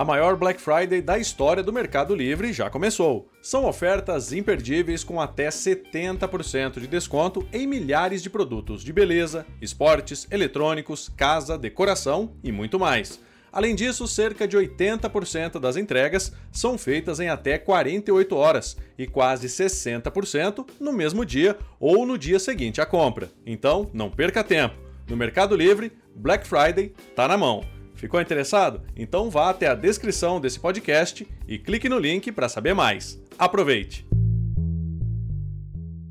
[0.00, 3.28] A maior Black Friday da história do Mercado Livre já começou.
[3.42, 10.26] São ofertas imperdíveis com até 70% de desconto em milhares de produtos de beleza, esportes,
[10.30, 13.20] eletrônicos, casa, decoração e muito mais.
[13.52, 19.48] Além disso, cerca de 80% das entregas são feitas em até 48 horas e quase
[19.48, 23.30] 60% no mesmo dia ou no dia seguinte à compra.
[23.44, 24.76] Então, não perca tempo.
[25.06, 27.79] No Mercado Livre, Black Friday está na mão.
[28.00, 28.80] Ficou interessado?
[28.96, 33.20] Então vá até a descrição desse podcast e clique no link para saber mais.
[33.38, 34.06] Aproveite!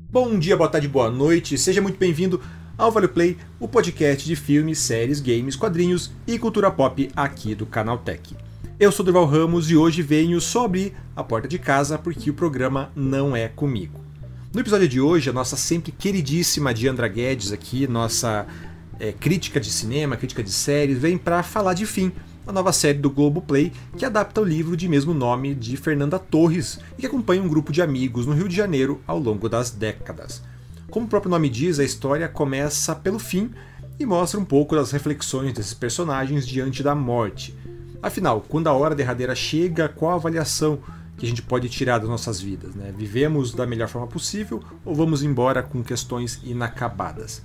[0.08, 2.40] Bom dia, boa tarde, boa noite, seja muito bem-vindo
[2.78, 7.66] ao Vale Play, o podcast de filmes, séries, games, quadrinhos e cultura pop aqui do
[7.66, 8.36] Canal Tech.
[8.78, 12.34] Eu sou Durval Ramos e hoje venho só abrir a porta de casa porque o
[12.34, 14.00] programa não é comigo.
[14.54, 18.46] No episódio de hoje, a nossa sempre queridíssima Diandra Guedes aqui, nossa
[19.00, 22.12] é, crítica de cinema, crítica de séries, vem para falar de Fim,
[22.46, 26.78] a nova série do Globoplay que adapta o livro de mesmo nome de Fernanda Torres
[26.96, 30.42] e que acompanha um grupo de amigos no Rio de Janeiro ao longo das décadas.
[30.90, 33.50] Como o próprio nome diz, a história começa pelo fim
[33.98, 37.56] e mostra um pouco das reflexões desses personagens diante da morte.
[38.02, 40.80] Afinal, quando a hora derradeira chega, qual a avaliação
[41.16, 42.74] que a gente pode tirar das nossas vidas?
[42.74, 42.92] Né?
[42.96, 47.42] Vivemos da melhor forma possível ou vamos embora com questões inacabadas?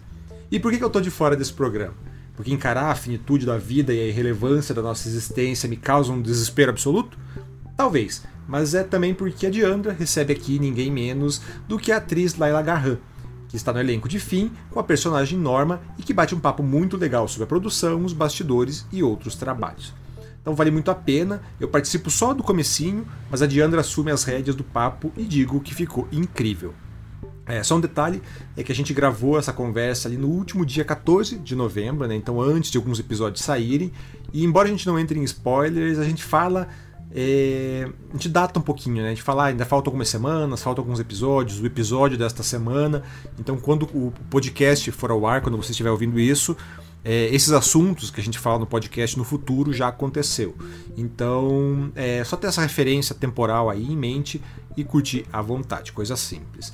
[0.55, 1.95] E por que, eu estou de fora desse programa?
[2.33, 6.21] Porque encarar a finitude da vida e a irrelevância da nossa existência me causa um
[6.21, 7.17] desespero absoluto?
[7.75, 12.35] Talvez, mas é também porque a Diandra recebe aqui ninguém menos do que a atriz
[12.35, 12.99] Laila Garran,
[13.49, 16.63] que está no elenco de Fim com a personagem Norma e que bate um papo
[16.63, 19.93] muito legal sobre a produção, os bastidores e outros trabalhos.
[20.41, 24.23] Então vale muito a pena, eu participo só do comecinho, mas a Diandra assume as
[24.23, 26.73] rédeas do papo e digo que ficou incrível.
[27.47, 28.21] É, só um detalhe
[28.57, 32.15] é que a gente gravou essa conversa ali no último dia 14 de novembro, né?
[32.15, 33.91] então antes de alguns episódios saírem.
[34.33, 36.67] E embora a gente não entre em spoilers, a gente fala.
[37.17, 39.05] É, a gente data um pouquinho, né?
[39.05, 43.03] A gente fala, ah, ainda faltam algumas semanas, faltam alguns episódios, o episódio desta semana.
[43.39, 46.57] Então, quando o podcast for ao ar, quando você estiver ouvindo isso,
[47.05, 50.55] é, esses assuntos que a gente fala no podcast no futuro já aconteceu.
[50.97, 54.41] Então, é só ter essa referência temporal aí em mente
[54.75, 56.73] e curtir à vontade, coisa simples.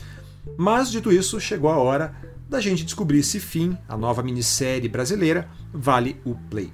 [0.58, 2.16] Mas, dito isso, chegou a hora
[2.50, 6.74] da gente descobrir se Fim, a nova minissérie brasileira, vale o play.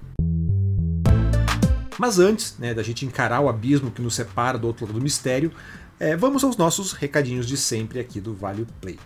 [2.00, 5.04] Mas antes né, da gente encarar o abismo que nos separa do outro lado do
[5.04, 5.52] mistério,
[6.00, 9.00] é, vamos aos nossos recadinhos de sempre aqui do Vale Play.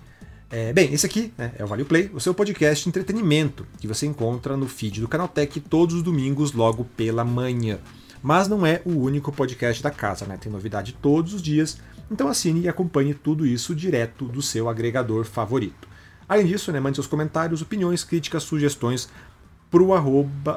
[0.49, 3.87] É, bem, esse aqui né, é o Vale Play, o seu podcast de entretenimento, que
[3.87, 7.79] você encontra no feed do Canaltech todos os domingos, logo pela manhã.
[8.21, 10.37] Mas não é o único podcast da casa, né?
[10.37, 11.77] Tem novidade todos os dias
[12.11, 15.87] então assine e acompanhe tudo isso direto do seu agregador favorito.
[16.27, 19.09] Além disso, né, mande seus comentários, opiniões, críticas, sugestões
[19.69, 19.81] para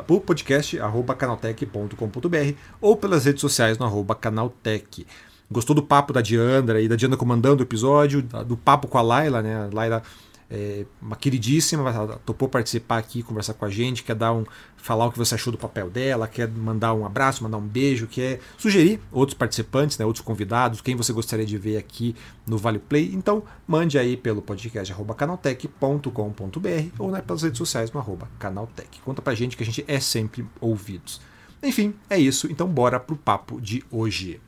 [0.08, 5.06] o podcast arroba canaltech.com.br ou pelas redes sociais no arroba canaltech.
[5.50, 9.02] Gostou do papo da Diandra e da Diandra comandando o episódio, do papo com a
[9.02, 9.68] Laila, né?
[9.70, 10.02] A Laila
[10.54, 11.92] é uma queridíssima,
[12.24, 14.44] topou participar aqui, conversar com a gente, quer dar um,
[14.76, 18.06] falar o que você achou do papel dela, quer mandar um abraço, mandar um beijo,
[18.06, 22.14] quer sugerir outros participantes, né, outros convidados, quem você gostaria de ver aqui
[22.46, 23.10] no Vale Play.
[23.14, 26.08] Então, mande aí pelo podcast canaltech.com.br
[26.98, 29.00] ou né, pelas redes sociais no arroba canaltech.
[29.04, 31.20] Conta pra gente que a gente é sempre ouvidos.
[31.62, 32.46] Enfim, é isso.
[32.50, 34.40] Então, bora pro papo de hoje.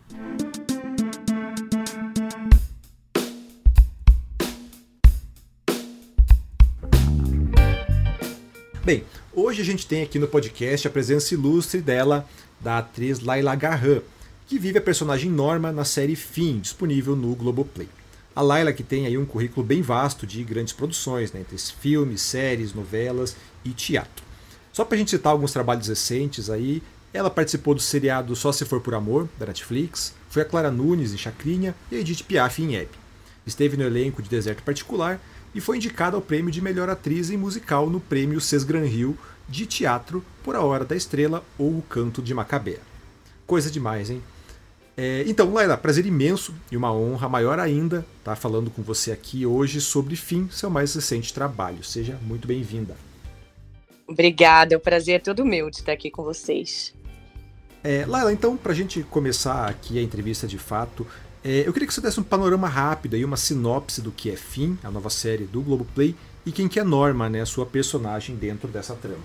[8.86, 9.02] Bem,
[9.34, 12.24] hoje a gente tem aqui no podcast a presença ilustre dela,
[12.60, 14.00] da atriz Laila Garran,
[14.46, 17.88] que vive a personagem Norma na série Fim, disponível no Globoplay.
[18.32, 22.22] A Laila que tem aí um currículo bem vasto de grandes produções, né, entre filmes,
[22.22, 24.24] séries, novelas e teatro.
[24.72, 26.80] Só para a gente citar alguns trabalhos recentes aí,
[27.12, 31.12] ela participou do seriado Só Se For Por Amor, da Netflix, foi a Clara Nunes
[31.12, 32.90] em Chacrinha e a Edith Piaf em Hebe.
[33.44, 35.20] Esteve no elenco de Deserto Particular
[35.56, 39.16] e foi indicada ao prêmio de melhor atriz em musical no prêmio Sesgran Hill
[39.48, 42.80] de teatro por A Hora da Estrela ou O Canto de Macabea.
[43.46, 44.22] Coisa demais, hein?
[44.98, 49.10] É, então, Laila, prazer imenso e uma honra maior ainda estar tá falando com você
[49.10, 51.82] aqui hoje sobre Fim, seu mais recente trabalho.
[51.82, 52.94] Seja muito bem-vinda.
[54.06, 56.94] Obrigada, o prazer é todo meu de estar aqui com vocês.
[57.82, 61.86] É, Laila, então, para a gente começar aqui a entrevista de fato, é, eu queria
[61.86, 65.10] que você desse um panorama rápido e uma sinopse do que é Fim, a nova
[65.10, 66.14] série do Globoplay,
[66.44, 69.22] e quem que é Norma, né, a sua personagem dentro dessa trama.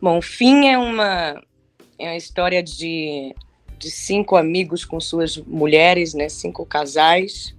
[0.00, 1.42] Bom, Fim é uma,
[1.98, 3.34] é uma história de,
[3.78, 7.54] de cinco amigos com suas mulheres, né, cinco casais.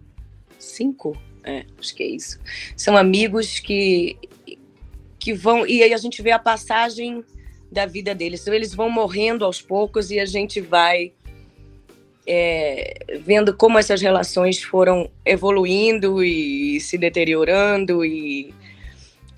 [0.57, 1.15] Cinco?
[1.43, 2.39] É, acho que é isso.
[2.75, 4.17] São amigos que,
[5.19, 5.65] que vão.
[5.65, 7.23] E aí a gente vê a passagem
[7.71, 8.41] da vida deles.
[8.41, 11.13] Então, eles vão morrendo aos poucos e a gente vai
[12.31, 18.53] é, vendo como essas relações foram evoluindo e se deteriorando e,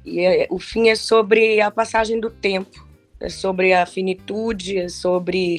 [0.03, 2.85] e é, o fim é sobre a passagem do tempo,
[3.17, 5.55] é sobre a finitude, é sobre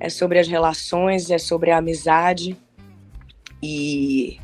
[0.00, 2.56] é sobre as relações, é sobre a amizade.
[3.62, 4.40] E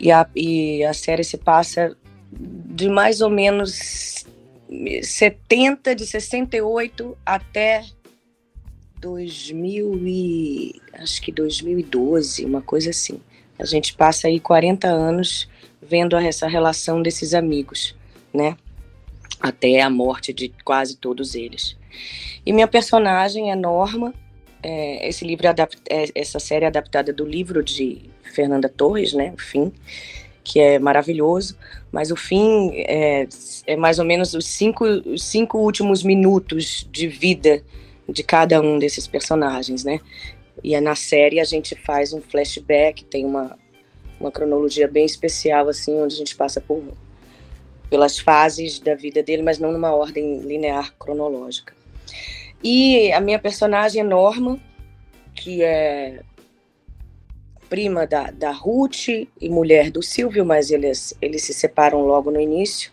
[0.00, 1.96] e a, e a série se passa
[2.32, 4.26] de mais ou menos
[5.02, 7.84] 70 de 68 até
[9.00, 13.20] 2000 e acho que 2012, uma coisa assim.
[13.58, 15.48] A gente passa aí 40 anos
[15.80, 17.94] vendo essa relação desses amigos,
[18.32, 18.56] né?
[19.40, 21.76] Até a morte de quase todos eles.
[22.44, 24.14] E minha personagem é Norma.
[24.62, 25.54] É, esse livro é,
[26.14, 29.32] essa série é adaptada do livro de Fernanda Torres, né?
[29.36, 29.72] O Fim,
[30.42, 31.56] que é maravilhoso.
[31.92, 33.26] Mas o fim é,
[33.66, 37.62] é mais ou menos os cinco, os cinco últimos minutos de vida
[38.08, 40.00] de cada um desses personagens, né?
[40.62, 43.58] E é na série a gente faz um flashback, tem uma,
[44.18, 46.82] uma cronologia bem especial, assim, onde a gente passa por
[47.88, 51.72] pelas fases da vida dele, mas não numa ordem linear cronológica.
[52.62, 54.58] E a minha personagem é Norma,
[55.34, 56.22] que é
[57.68, 62.40] prima da, da Ruth e mulher do Silvio, mas eles, eles se separam logo no
[62.40, 62.90] início.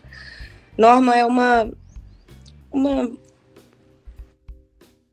[0.76, 1.70] Norma é uma,
[2.70, 3.10] uma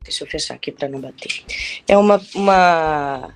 [0.02, 1.44] Deixa eu fechar aqui para não bater.
[1.86, 3.34] É uma, uma,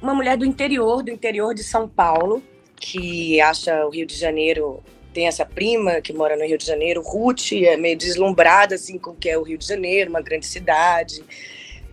[0.00, 2.42] uma mulher do interior, do interior de São Paulo,
[2.76, 4.82] que acha o Rio de Janeiro.
[5.12, 9.10] Tem essa prima que mora no Rio de Janeiro, Ruth, é meio deslumbrada assim com
[9.10, 11.24] o que é o Rio de Janeiro, uma grande cidade.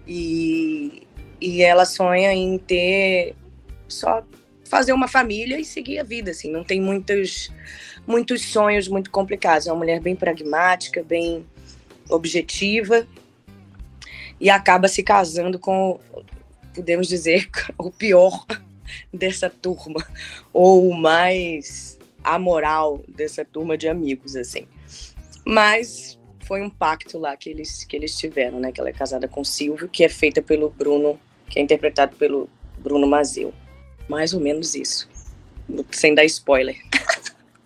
[0.08, 1.02] E,
[1.42, 3.36] e ela sonha em ter
[3.88, 4.24] só
[4.64, 7.50] fazer uma família e seguir a vida, assim, não tem muitos
[8.06, 9.68] muitos sonhos muito complicados.
[9.68, 11.46] É uma mulher bem pragmática, bem
[12.10, 13.08] objetiva
[14.40, 16.00] e acaba se casando com,
[16.74, 18.46] podemos dizer, o pior
[19.14, 20.06] dessa turma,
[20.54, 24.68] ou o mais amoral dessa turma de amigos, assim.
[25.46, 26.18] Mas
[26.48, 28.72] foi um pacto lá que eles, que eles tiveram, né?
[28.72, 31.20] Que ela é casada com Silvio, que é feita pelo Bruno,
[31.50, 33.54] que é interpretado pelo Bruno Mazeu.
[34.10, 35.10] Mais ou menos isso.
[35.92, 36.78] Sem dar spoiler.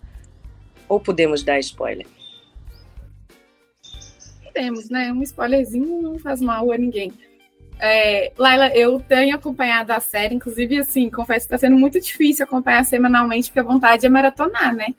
[0.88, 2.06] ou podemos dar spoiler?
[4.52, 5.12] Temos, né?
[5.12, 7.12] Um spoilerzinho não faz mal a ninguém.
[7.80, 12.44] É, Laila, eu tenho acompanhado a série, inclusive, assim, confesso que está sendo muito difícil
[12.44, 14.94] acompanhar semanalmente, porque a vontade é maratonar, né?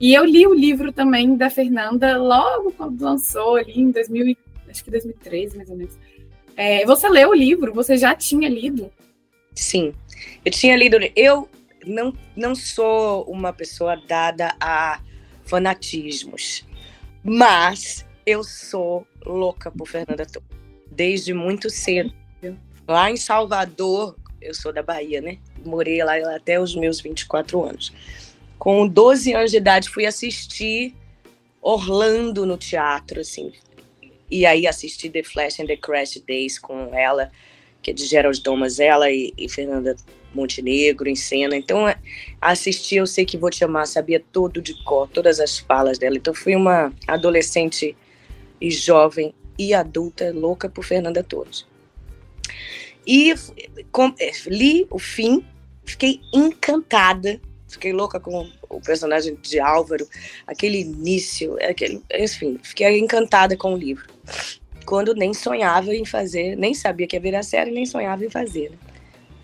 [0.00, 4.36] E eu li o livro também da Fernanda logo quando lançou, ali em 2000,
[4.68, 5.96] acho que 2013, mais ou menos.
[6.56, 7.72] É, você leu o livro?
[7.72, 8.90] Você já tinha lido?
[9.54, 9.94] Sim,
[10.44, 10.96] eu tinha lido.
[11.14, 11.48] Eu
[11.86, 15.00] não, não sou uma pessoa dada a
[15.44, 16.66] fanatismos,
[17.22, 20.48] mas eu sou louca por Fernanda Torres.
[20.90, 22.12] Desde muito cedo.
[22.86, 25.38] Lá em Salvador, eu sou da Bahia, né?
[25.64, 27.92] Morei lá até os meus 24 anos.
[28.58, 30.94] Com 12 anos de idade, fui assistir
[31.60, 33.52] Orlando no teatro, assim.
[34.30, 37.30] E aí assisti The Flash and the Crash Days com ela,
[37.80, 39.94] que é de Gerald Thomas, ela e, e Fernanda
[40.34, 41.56] Montenegro em cena.
[41.56, 41.96] Então, é,
[42.40, 46.16] assisti Eu Sei Que Vou Te Amar, sabia todo de cor, todas as falas dela.
[46.16, 47.96] Então, fui uma adolescente
[48.62, 51.66] e jovem e adulta louca por Fernanda Torres.
[53.04, 53.34] E
[53.90, 55.44] com, é, li o fim,
[55.84, 60.06] fiquei encantada, fiquei louca com o personagem de Álvaro,
[60.46, 64.06] aquele início, aquele, enfim, fiquei encantada com o livro.
[64.86, 68.70] Quando nem sonhava em fazer, nem sabia que ia virar série, nem sonhava em fazer.
[68.70, 68.76] Né?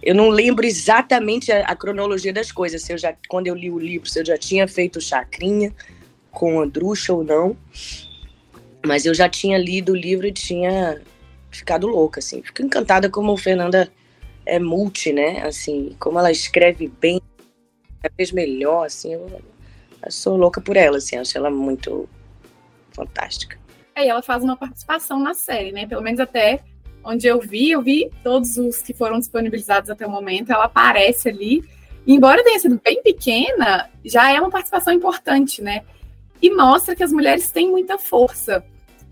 [0.01, 3.69] Eu não lembro exatamente a, a, cronologia das coisas, se eu já, quando eu li
[3.69, 5.75] o livro, se eu já tinha feito chacrinha
[6.31, 7.57] com Andrucha ou não.
[8.89, 10.99] Mas eu já tinha lido o livro e tinha
[11.51, 12.43] ficado louca, assim.
[12.43, 13.93] Fico encantada como Fernanda
[14.47, 15.43] é multi, né?
[15.47, 17.21] Assim, como ela escreve bem,
[18.03, 19.13] cada vez melhor, assim.
[19.13, 19.43] Eu,
[20.03, 21.19] eu sou louca por ela, assim.
[21.19, 22.09] Acho ela muito
[22.91, 23.59] fantástica.
[23.95, 25.87] É, e ela faz uma participação na série, né?
[25.87, 26.61] Pelo menos até
[27.05, 30.51] onde eu vi, eu vi todos os que foram disponibilizados até o momento.
[30.51, 31.63] Ela aparece ali.
[32.07, 35.85] Embora tenha sido bem pequena, já é uma participação importante, né?
[36.41, 38.65] e mostra que as mulheres têm muita força.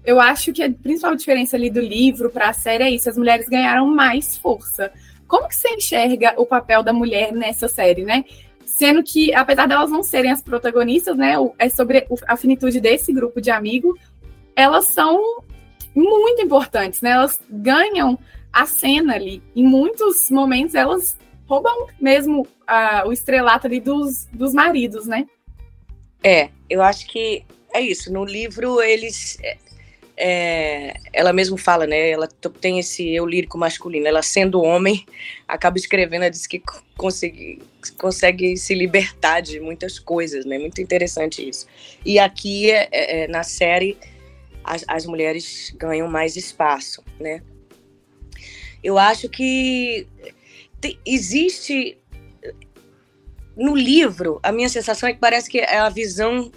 [0.06, 3.18] Eu acho que a principal diferença ali do livro para a série é isso: as
[3.18, 4.92] mulheres ganharam mais força.
[5.26, 8.24] Como que você enxerga o papel da mulher nessa série, né?
[8.64, 11.34] Sendo que, apesar delas não serem as protagonistas, né?
[11.58, 13.98] É sobre a finitude desse grupo de amigos,
[14.54, 15.42] elas são
[15.94, 17.10] muito importantes, né?
[17.10, 18.16] Elas ganham
[18.52, 19.42] a cena ali.
[19.56, 25.26] Em muitos momentos, elas roubam mesmo uh, o estrelato ali dos, dos maridos, né?
[26.22, 27.44] É, eu acho que
[27.74, 28.12] é isso.
[28.12, 29.38] No livro, eles.
[30.16, 32.10] É, ela mesmo fala, né?
[32.10, 32.26] Ela
[32.60, 34.06] tem esse eu lírico masculino.
[34.06, 35.04] Ela sendo homem,
[35.46, 36.62] acaba escrevendo, ela diz que
[36.96, 37.62] consegue,
[37.98, 40.58] consegue se libertar de muitas coisas, né?
[40.58, 41.66] Muito interessante isso.
[42.04, 43.98] E aqui, é, é, é, na série,
[44.64, 47.42] as, as mulheres ganham mais espaço, né?
[48.82, 50.06] Eu acho que
[50.80, 51.98] te, existe
[53.56, 56.52] no livro, a minha sensação é que parece que é a visão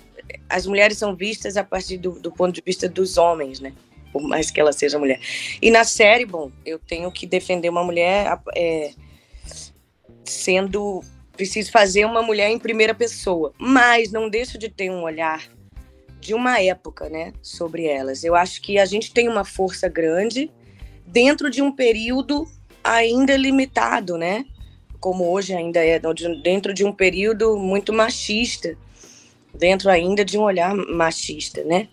[0.49, 3.73] as mulheres são vistas a partir do, do, ponto de vista dos homens, né?
[4.11, 5.19] Por mais que ela seja mulher.
[5.61, 8.91] E na série, bom, eu tenho que defender uma mulher é,
[10.25, 11.03] sendo.
[11.33, 13.53] Preciso fazer uma mulher em primeira pessoa.
[13.57, 15.47] Mas não deixo de ter um olhar
[16.19, 17.31] de uma época, né?
[17.41, 18.23] Sobre elas.
[18.23, 20.51] Eu acho que a gente tem uma força grande
[21.05, 22.47] dentro de um período
[22.83, 24.45] ainda limitado, né?
[24.99, 26.01] Como hoje ainda é,
[26.43, 28.75] dentro de um período muito machista
[29.53, 31.87] dentro ainda de um olhar machista, né?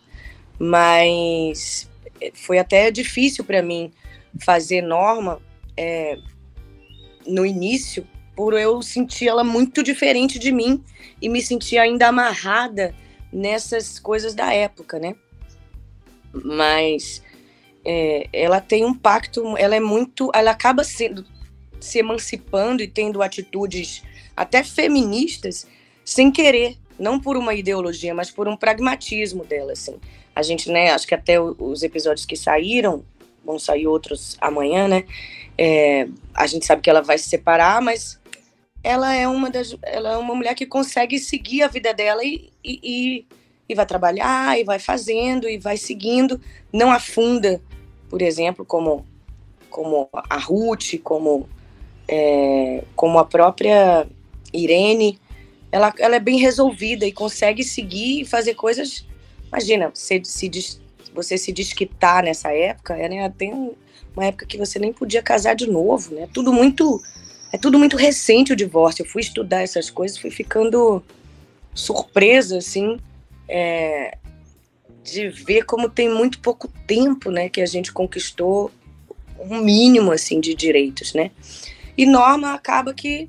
[0.58, 1.88] Mas
[2.34, 3.92] foi até difícil para mim
[4.40, 5.40] fazer norma
[5.76, 6.18] é,
[7.26, 10.82] no início, por eu sentir ela muito diferente de mim
[11.20, 12.94] e me sentir ainda amarrada
[13.32, 15.14] nessas coisas da época, né?
[16.32, 17.22] Mas
[17.84, 21.25] é, ela tem um pacto, ela é muito, ela acaba sendo
[21.80, 24.02] se emancipando e tendo atitudes
[24.36, 25.66] até feministas
[26.04, 29.96] sem querer, não por uma ideologia, mas por um pragmatismo dela, assim.
[30.34, 33.04] A gente, né, acho que até os episódios que saíram,
[33.44, 35.04] vão sair outros amanhã, né,
[35.56, 38.20] é, a gente sabe que ela vai se separar, mas
[38.82, 42.50] ela é uma das, ela é uma mulher que consegue seguir a vida dela e,
[42.64, 43.26] e,
[43.68, 46.40] e, vai trabalhar, e vai fazendo, e vai seguindo,
[46.72, 47.60] não afunda,
[48.08, 49.04] por exemplo, como,
[49.70, 51.48] como a Ruth, como,
[52.06, 54.06] é, como a própria
[54.52, 55.18] Irene,
[55.76, 59.06] ela, ela é bem resolvida e consegue seguir e fazer coisas.
[59.49, 60.50] Imagina, você se,
[61.14, 63.30] você se desquitar nessa época, né?
[63.37, 63.52] Tem
[64.16, 66.26] uma época que você nem podia casar de novo, né?
[66.33, 67.02] Tudo muito.
[67.52, 69.02] É tudo muito recente o divórcio.
[69.02, 71.02] Eu fui estudar essas coisas, fui ficando
[71.75, 72.99] surpresa, assim,
[73.47, 74.16] é,
[75.04, 78.71] de ver como tem muito pouco tempo, né, que a gente conquistou
[79.38, 81.30] um mínimo, assim, de direitos, né?
[81.99, 83.28] E Norma acaba que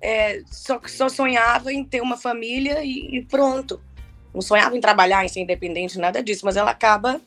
[0.00, 3.80] é, só, só sonhava em ter uma família e, e, pronto.
[4.32, 7.20] Não sonhava em trabalhar, em ser independente, nada disso, mas ela acaba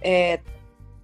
[0.00, 0.38] é,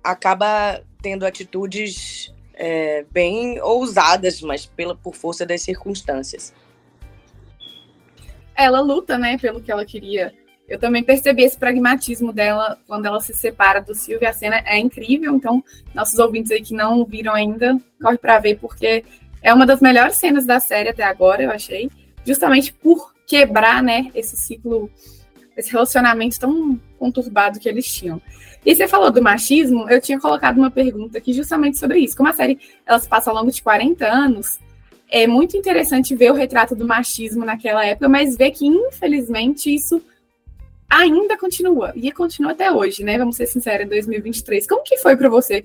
[0.02, 6.54] acaba tendo atitudes é, bem ousadas, mas pela, por força das circunstâncias.
[8.54, 10.34] Ela luta, né, pelo que ela queria.
[10.68, 14.28] Eu também percebi esse pragmatismo dela quando ela se separa do Silvio.
[14.28, 18.58] A cena é incrível, então nossos ouvintes aí que não viram ainda, corre para ver,
[18.58, 19.04] porque
[19.42, 21.90] é uma das melhores cenas da série até agora, eu achei,
[22.24, 24.90] justamente por quebrar, né, esse ciclo,
[25.56, 28.20] esse relacionamento tão conturbado que eles tinham.
[28.64, 32.16] E você falou do machismo, eu tinha colocado uma pergunta aqui justamente sobre isso.
[32.16, 34.58] Como a série ela se passa ao longo de 40 anos,
[35.08, 40.02] é muito interessante ver o retrato do machismo naquela época, mas ver que, infelizmente, isso
[40.88, 41.92] ainda continua.
[41.96, 43.16] E continua até hoje, né?
[43.16, 44.66] Vamos ser sinceros, em 2023.
[44.66, 45.64] Como que foi para você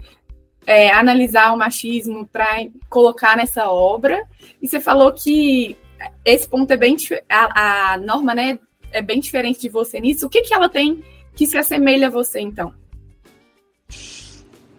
[0.66, 4.24] é, analisar o machismo para colocar nessa obra.
[4.62, 5.78] E você falou que
[6.24, 6.96] esse ponto é bem
[7.30, 8.60] a, a norma, né,
[8.92, 10.26] é bem diferente de você nisso.
[10.26, 11.04] O que que ela tem
[11.36, 12.74] que se assemelha a você então?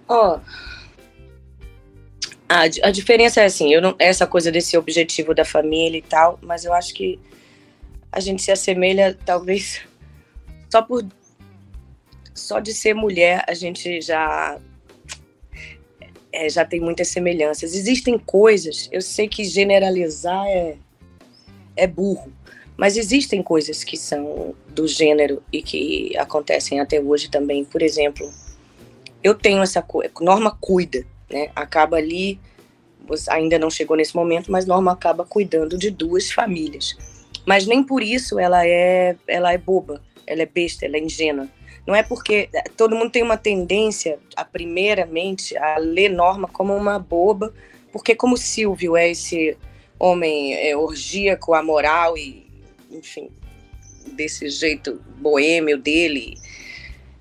[0.09, 0.40] Ó, oh,
[2.49, 6.38] a, a diferença é assim, eu não essa coisa desse objetivo da família e tal,
[6.40, 7.19] mas eu acho que
[8.11, 9.83] a gente se assemelha talvez
[10.71, 11.05] só por
[12.33, 14.59] só de ser mulher a gente já
[16.37, 17.75] é, já tem muitas semelhanças.
[17.75, 20.76] Existem coisas, eu sei que generalizar é,
[21.75, 22.31] é burro,
[22.76, 27.64] mas existem coisas que são do gênero e que acontecem até hoje também.
[27.64, 28.31] Por exemplo,
[29.25, 31.50] eu tenho essa coisa, Norma cuida, né?
[31.57, 32.38] Acaba ali,
[33.31, 36.97] ainda não chegou nesse momento, mas Norma acaba cuidando de duas famílias.
[37.47, 41.49] Mas nem por isso ela é, ela é boba, ela é besta, ela é ingênua.
[41.87, 46.75] Não é porque é, todo mundo tem uma tendência, a primeiramente, a ler Norma como
[46.75, 47.55] uma boba,
[47.93, 49.57] porque como Silvio é esse
[49.99, 52.47] homem é, orgíaco, amoral e,
[52.90, 53.31] enfim,
[54.12, 56.37] desse jeito boêmio dele,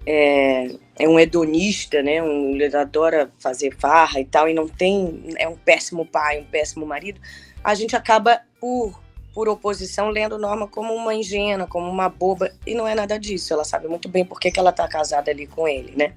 [0.05, 2.22] é, é um hedonista, né?
[2.22, 6.45] Um, ele adora fazer farra e tal, e não tem, é um péssimo pai, um
[6.45, 7.19] péssimo marido.
[7.63, 9.00] A gente acaba por
[9.36, 13.54] por oposição, lendo Norma como uma ingênua, como uma boba, e não é nada disso.
[13.54, 16.13] Ela sabe muito bem por que, que ela está casada ali com ele, né?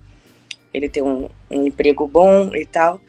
[0.73, 3.01] Ele tem um, um emprego bom e tal,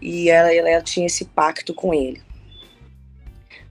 [0.00, 2.22] e ela, ela, tinha esse pacto com ele.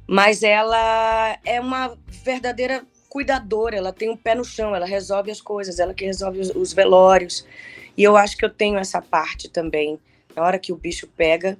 [0.05, 5.39] Mas ela é uma verdadeira cuidadora, ela tem um pé no chão, ela resolve as
[5.39, 7.47] coisas, ela que resolve os, os velórios.
[7.95, 9.97] E eu acho que eu tenho essa parte também.
[10.35, 11.57] Na hora que o bicho pega,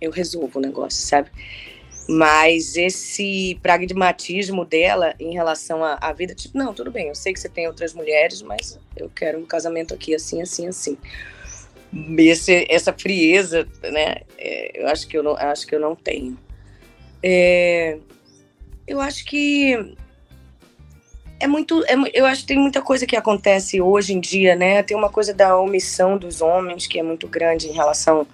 [0.00, 1.30] eu resolvo o negócio, sabe?
[2.06, 7.32] Mas esse pragmatismo dela em relação à, à, vida, tipo, não, tudo bem, eu sei
[7.32, 10.98] que você tem outras mulheres, mas eu quero um casamento aqui assim, assim, assim.
[12.18, 14.16] Esse, essa frieza, né?
[14.36, 16.38] É, eu acho que eu não, acho que eu não tenho.
[17.22, 17.98] É,
[18.86, 19.96] eu acho que
[21.40, 24.82] é muito, é, eu acho que tem muita coisa que acontece hoje em dia, né?
[24.82, 28.26] Tem uma coisa da omissão dos homens que é muito grande em relação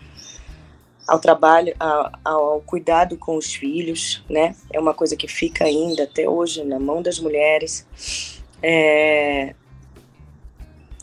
[1.11, 4.55] ao trabalho, ao, ao, cuidado com os filhos, né?
[4.73, 7.85] É uma coisa que fica ainda até hoje na mão das mulheres.
[8.63, 9.53] É...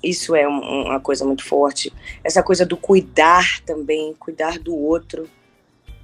[0.01, 1.91] Isso é um, uma coisa muito forte.
[2.23, 5.29] Essa coisa do cuidar também, cuidar do outro,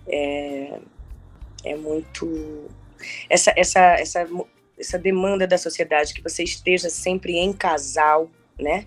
[0.05, 0.79] é,
[1.63, 2.67] é muito.
[3.29, 4.27] Essa, essa, essa,
[4.77, 8.29] essa demanda da sociedade que você esteja sempre em casal,
[8.60, 8.86] né?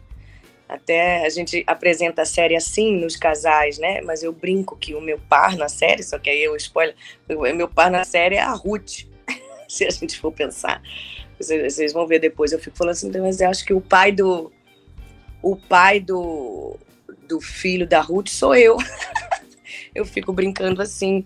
[0.69, 4.01] Até a gente apresenta a série assim nos casais, né?
[4.01, 6.95] Mas eu brinco que o meu par na série, só que aí eu spoiler,
[7.29, 9.05] o meu par na série é a Ruth,
[9.69, 10.83] se a gente for pensar.
[11.39, 12.51] Vocês, vocês, vão ver depois.
[12.51, 14.51] Eu fico falando assim, mas eu acho que o pai do
[15.43, 16.77] o pai do,
[17.29, 18.77] do filho da Ruth sou eu.
[19.95, 21.25] eu fico brincando assim,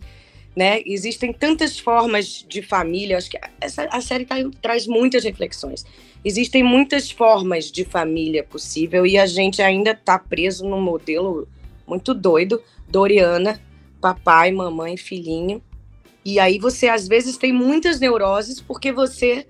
[0.55, 0.83] né?
[0.85, 3.17] Existem tantas formas de família.
[3.17, 5.87] Acho que essa a série tá, traz muitas reflexões.
[6.25, 11.49] Existem muitas formas de família possível e a gente ainda está preso num modelo
[11.87, 13.61] muito doido, Doriana,
[14.01, 15.63] papai, mamãe, filhinho.
[16.25, 19.47] E aí você às vezes tem muitas neuroses porque você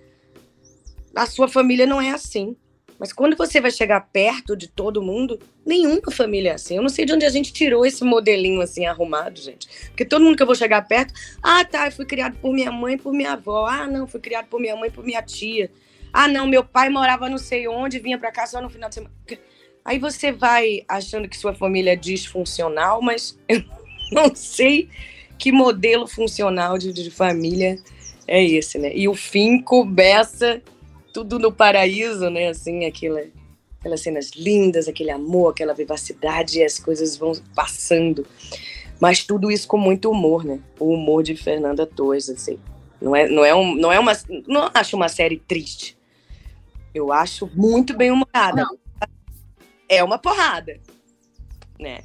[1.15, 2.57] a sua família não é assim.
[3.01, 6.77] Mas quando você vai chegar perto de todo mundo, nenhuma família é assim.
[6.77, 9.67] Eu não sei de onde a gente tirou esse modelinho assim arrumado, gente.
[9.87, 12.71] Porque todo mundo que eu vou chegar perto, ah, tá, eu fui criado por minha
[12.71, 13.67] mãe por minha avó.
[13.67, 15.71] Ah, não, fui criado por minha mãe por minha tia.
[16.13, 18.97] Ah, não, meu pai morava não sei onde, vinha para cá só no final de
[18.97, 19.15] semana.
[19.85, 23.65] Aí você vai achando que sua família é disfuncional, mas eu
[24.13, 24.89] não sei
[25.39, 27.79] que modelo funcional de, de família
[28.27, 28.93] é esse, né?
[28.95, 30.63] E o fim começa
[31.13, 32.49] tudo no paraíso, né?
[32.49, 33.23] Assim, aquela,
[33.79, 38.27] aquelas cenas lindas, aquele amor, aquela vivacidade, e as coisas vão passando.
[39.01, 40.61] Mas tudo isso com muito humor, né?
[40.79, 42.59] O humor de Fernanda Torres, assim.
[43.01, 44.13] Não é, não é, um, não é uma.
[44.47, 45.97] Não acho uma série triste.
[46.95, 48.63] Eu acho muito bem humorada.
[48.63, 48.79] Não.
[49.89, 50.79] É uma porrada,
[51.79, 52.01] né?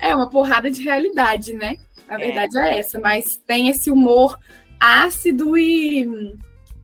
[0.00, 1.76] É uma porrada de realidade, né?
[2.08, 2.18] A é.
[2.18, 4.38] verdade é, é essa, mas tem esse humor
[4.78, 6.36] ácido e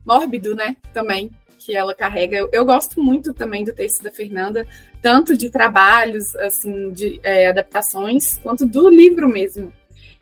[0.05, 0.77] mórbido, né?
[0.93, 2.37] Também que ela carrega.
[2.37, 4.65] Eu, eu, gosto muito também do texto da Fernanda,
[5.01, 9.71] tanto de trabalhos, assim, de é, adaptações, quanto do livro mesmo.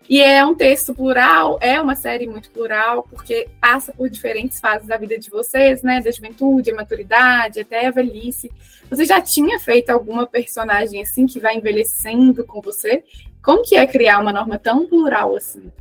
[0.09, 4.87] E é um texto plural, é uma série muito plural, porque passa por diferentes fases
[4.87, 5.99] da vida de vocês, né?
[5.99, 8.49] Da juventude, a maturidade, até a velhice.
[8.89, 13.03] Você já tinha feito alguma personagem assim que vai envelhecendo com você?
[13.43, 15.71] Como que é criar uma norma tão plural assim?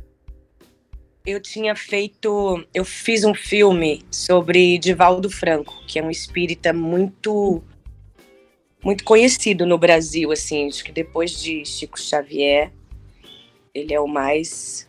[1.25, 7.63] Eu tinha feito, eu fiz um filme sobre Divaldo Franco, que é um espírita muito
[8.83, 12.71] muito conhecido no Brasil, assim, acho que depois de Chico Xavier,
[13.79, 14.87] ele é o mais.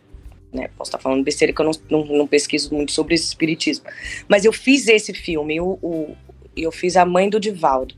[0.53, 3.85] Né, posso estar falando besteira que eu não, não, não, pesquiso muito sobre esse espiritismo.
[4.27, 6.17] Mas eu fiz esse filme, eu, o,
[6.57, 7.95] eu fiz a mãe do Divaldo.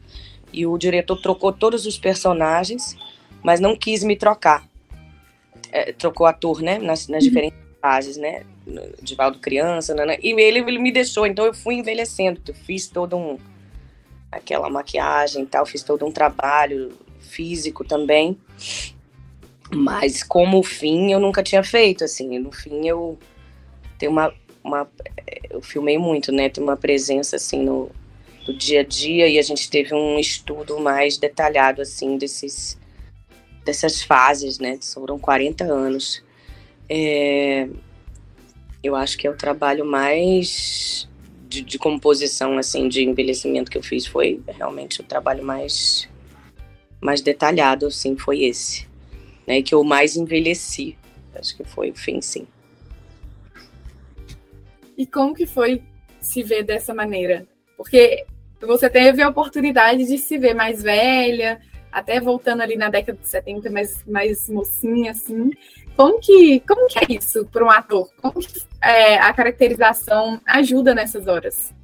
[0.52, 2.96] E o diretor trocou todos os personagens,
[3.42, 4.68] mas não quis me trocar.
[5.70, 6.78] É, trocou ator, né?
[6.78, 7.28] Nas, nas uhum.
[7.28, 8.42] diferentes fases, né?
[9.00, 10.18] Divaldo criança, né?
[10.22, 12.40] e ele, ele me deixou, então eu fui envelhecendo.
[12.46, 13.38] Eu fiz todo um.
[14.30, 18.36] aquela maquiagem e tal, fiz todo um trabalho físico também.
[19.74, 22.38] Mas como fim eu nunca tinha feito, assim.
[22.38, 23.18] No fim eu
[23.98, 24.88] tenho uma, uma
[25.48, 26.48] eu filmei muito, né?
[26.48, 27.90] Tem uma presença assim no,
[28.46, 32.78] no dia a dia e a gente teve um estudo mais detalhado assim desses
[33.64, 34.78] dessas fases, né?
[34.94, 36.24] Foram 40 anos.
[36.88, 37.68] É,
[38.82, 41.08] eu acho que é o trabalho mais
[41.48, 46.08] de, de, composição, assim, de envelhecimento que eu fiz foi realmente o trabalho mais
[47.00, 48.89] mais detalhado, assim, foi esse
[49.50, 50.96] né, que eu mais envelheci.
[51.34, 52.46] Acho que foi o fim, sim.
[54.96, 55.82] E como que foi
[56.20, 57.48] se ver dessa maneira?
[57.76, 58.24] Porque
[58.60, 61.60] você teve a oportunidade de se ver mais velha,
[61.90, 65.50] até voltando ali na década de 70, mais, mais mocinha, assim.
[65.96, 68.08] Como que, como que é isso para um ator?
[68.22, 71.74] Como que é, a caracterização ajuda nessas horas?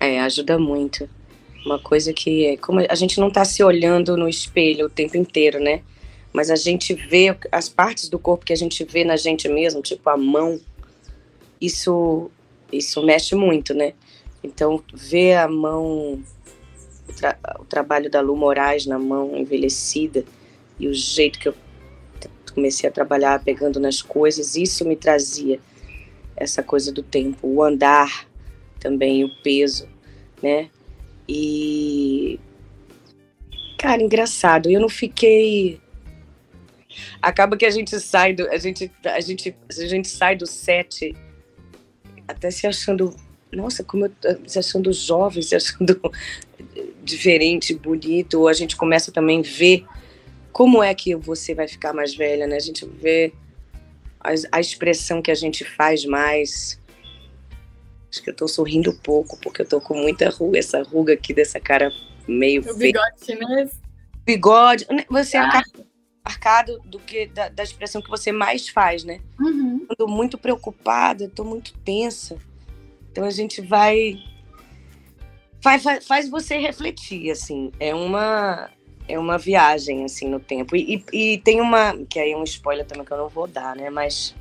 [0.00, 1.08] É, ajuda muito.
[1.64, 5.16] Uma coisa que é como a gente não está se olhando no espelho o tempo
[5.16, 5.82] inteiro, né?
[6.34, 9.80] Mas a gente vê as partes do corpo que a gente vê na gente mesmo,
[9.80, 10.60] tipo a mão,
[11.60, 12.28] isso
[12.72, 13.94] isso mexe muito, né?
[14.42, 16.20] Então, ver a mão,
[17.08, 20.24] o, tra o trabalho da Lu Moraes na mão envelhecida
[20.78, 21.54] e o jeito que eu
[22.52, 25.60] comecei a trabalhar pegando nas coisas, isso me trazia
[26.36, 28.26] essa coisa do tempo, o andar
[28.80, 29.88] também, o peso,
[30.42, 30.68] né?
[31.28, 32.40] E
[33.78, 35.80] cara, engraçado, eu não fiquei
[37.20, 41.14] acaba que a gente sai do a gente a gente a gente sai do set
[42.26, 43.14] até se achando
[43.54, 44.12] nossa, como eu,
[44.46, 46.00] se achando jovem, se achando
[47.02, 49.84] diferente, bonito, ou a gente começa também a ver
[50.52, 52.56] como é que você vai ficar mais velha, né?
[52.56, 53.32] A gente vê
[54.20, 56.80] a, a expressão que a gente faz mais.
[58.10, 61.34] Acho que eu tô sorrindo pouco, porque eu tô com muita ruga, essa ruga aqui
[61.34, 61.90] dessa cara
[62.26, 63.72] meio o bigode chinês?
[64.24, 64.86] Bigode.
[64.90, 65.04] Né?
[65.10, 65.62] Você ah.
[65.78, 65.84] é
[66.24, 69.20] marcado do que da, da, expressão que você mais faz, né?
[69.38, 69.86] Uhum.
[69.96, 72.38] Tô muito preocupada, tô muito tensa.
[73.12, 74.16] Então a gente vai
[75.60, 77.70] faz, faz você refletir, assim.
[77.78, 78.70] É uma
[79.06, 80.74] é uma viagem assim no tempo.
[80.74, 83.46] E, e, e, tem uma que aí é um spoiler também que eu não vou
[83.46, 83.90] dar, né?
[83.90, 84.34] Mas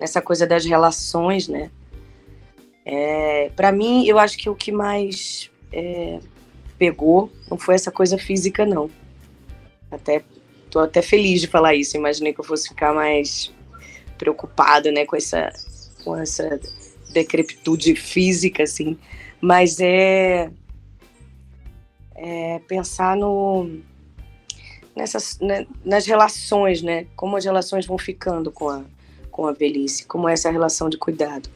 [0.00, 1.70] nessa coisa das relações, né?
[2.86, 6.18] É, para mim, eu acho que o que mais é,
[6.78, 8.90] pegou não foi essa coisa física, não.
[9.92, 10.24] Até
[10.70, 11.96] tô até feliz de falar isso.
[11.96, 13.52] Imaginei que eu fosse ficar mais
[14.18, 15.52] preocupada, né, com essa
[16.04, 16.58] com essa
[17.12, 18.98] decrepitude física, assim.
[19.40, 20.50] Mas é
[22.14, 23.68] é, pensar no,
[24.94, 27.06] nessas, né, nas relações, né?
[27.16, 28.84] Como as relações vão ficando com a,
[29.30, 31.48] com a velhice, como é essa relação de cuidado.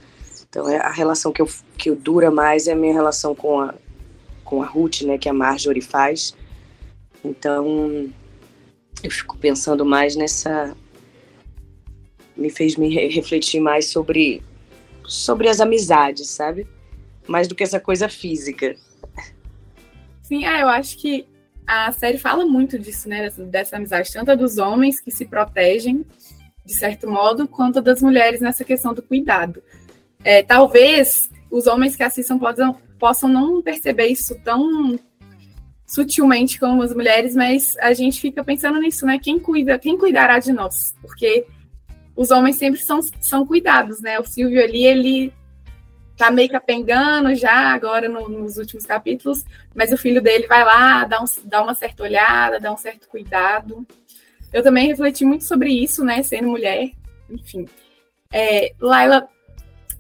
[0.49, 3.61] Então, é a relação que, eu, que eu dura mais é a minha relação com
[3.61, 3.75] a,
[4.45, 5.19] com a Ruth, né?
[5.19, 6.35] Que a Marjorie faz.
[7.25, 8.09] Então,
[9.03, 10.77] eu fico pensando mais nessa...
[12.37, 14.43] Me fez me refletir mais sobre,
[15.07, 16.67] sobre as amizades, sabe?
[17.27, 18.77] Mais do que essa coisa física.
[20.23, 21.27] Sim, é, eu acho que
[21.67, 23.23] a série fala muito disso, né?
[23.23, 26.05] Dessa, dessa amizade, tanto dos homens que se protegem,
[26.65, 29.63] de certo modo, quanto das mulheres nessa questão do cuidado.
[30.23, 34.99] É, talvez os homens que assistam possam, possam não perceber isso tão
[35.87, 39.19] sutilmente como as mulheres, mas a gente fica pensando nisso, né?
[39.19, 40.95] Quem cuida, quem cuidará de nós?
[41.01, 41.47] Porque
[42.17, 44.19] os homens sempre são, são cuidados, né?
[44.19, 45.33] O Silvio ali, ele
[46.17, 49.45] tá meio capengando já agora no, nos últimos capítulos,
[49.75, 53.07] mas o filho dele vai lá, dá, um, dá uma certa olhada, dá um certo
[53.07, 53.87] cuidado.
[54.53, 56.91] Eu também refleti muito sobre isso, né, sendo mulher,
[57.31, 57.67] enfim.
[58.33, 59.29] É, Laila,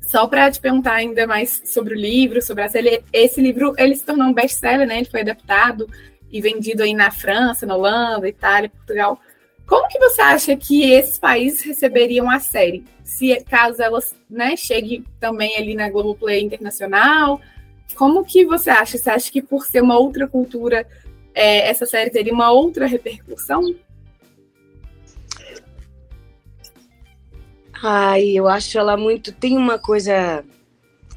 [0.06, 3.94] só para te perguntar ainda mais sobre o livro, sobre a série, esse livro ele
[3.94, 4.98] se tornou um best-seller, né?
[4.98, 5.88] Ele foi adaptado
[6.30, 9.20] e vendido aí na França, na Holanda, Itália, Portugal.
[9.66, 12.84] Como que você acha que esses países receberiam a série?
[13.02, 13.98] Se caso ela
[14.30, 17.40] né, chegue também ali na Globoplay Internacional,
[17.96, 18.98] como que você acha?
[18.98, 20.86] Você acha que por ser uma outra cultura,
[21.34, 23.74] é, essa série teria uma outra repercussão?
[27.82, 29.32] Ai, eu acho ela muito.
[29.32, 30.44] Tem uma coisa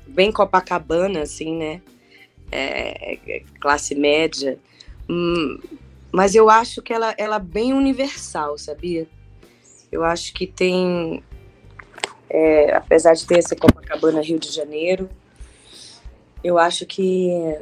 [0.08, 1.82] bem Copacabana, assim, né?
[2.52, 4.60] É, é classe média.
[5.10, 5.60] Hum,
[6.12, 9.08] mas eu acho que ela, ela é bem universal, sabia?
[9.92, 11.24] Eu acho que tem,
[12.30, 15.10] é, apesar de ter essa Copacabana Rio de Janeiro,
[16.44, 17.58] eu acho que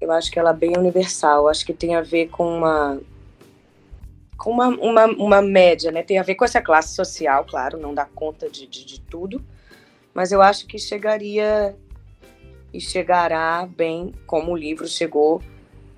[0.00, 1.44] eu acho que ela é bem universal.
[1.44, 3.00] Eu acho que tem a ver com uma
[4.36, 6.02] com uma, uma, uma média, né?
[6.02, 9.44] Tem a ver com essa classe social, claro, não dá conta de, de, de tudo,
[10.12, 11.74] mas eu acho que chegaria
[12.72, 15.40] e chegará bem como o livro chegou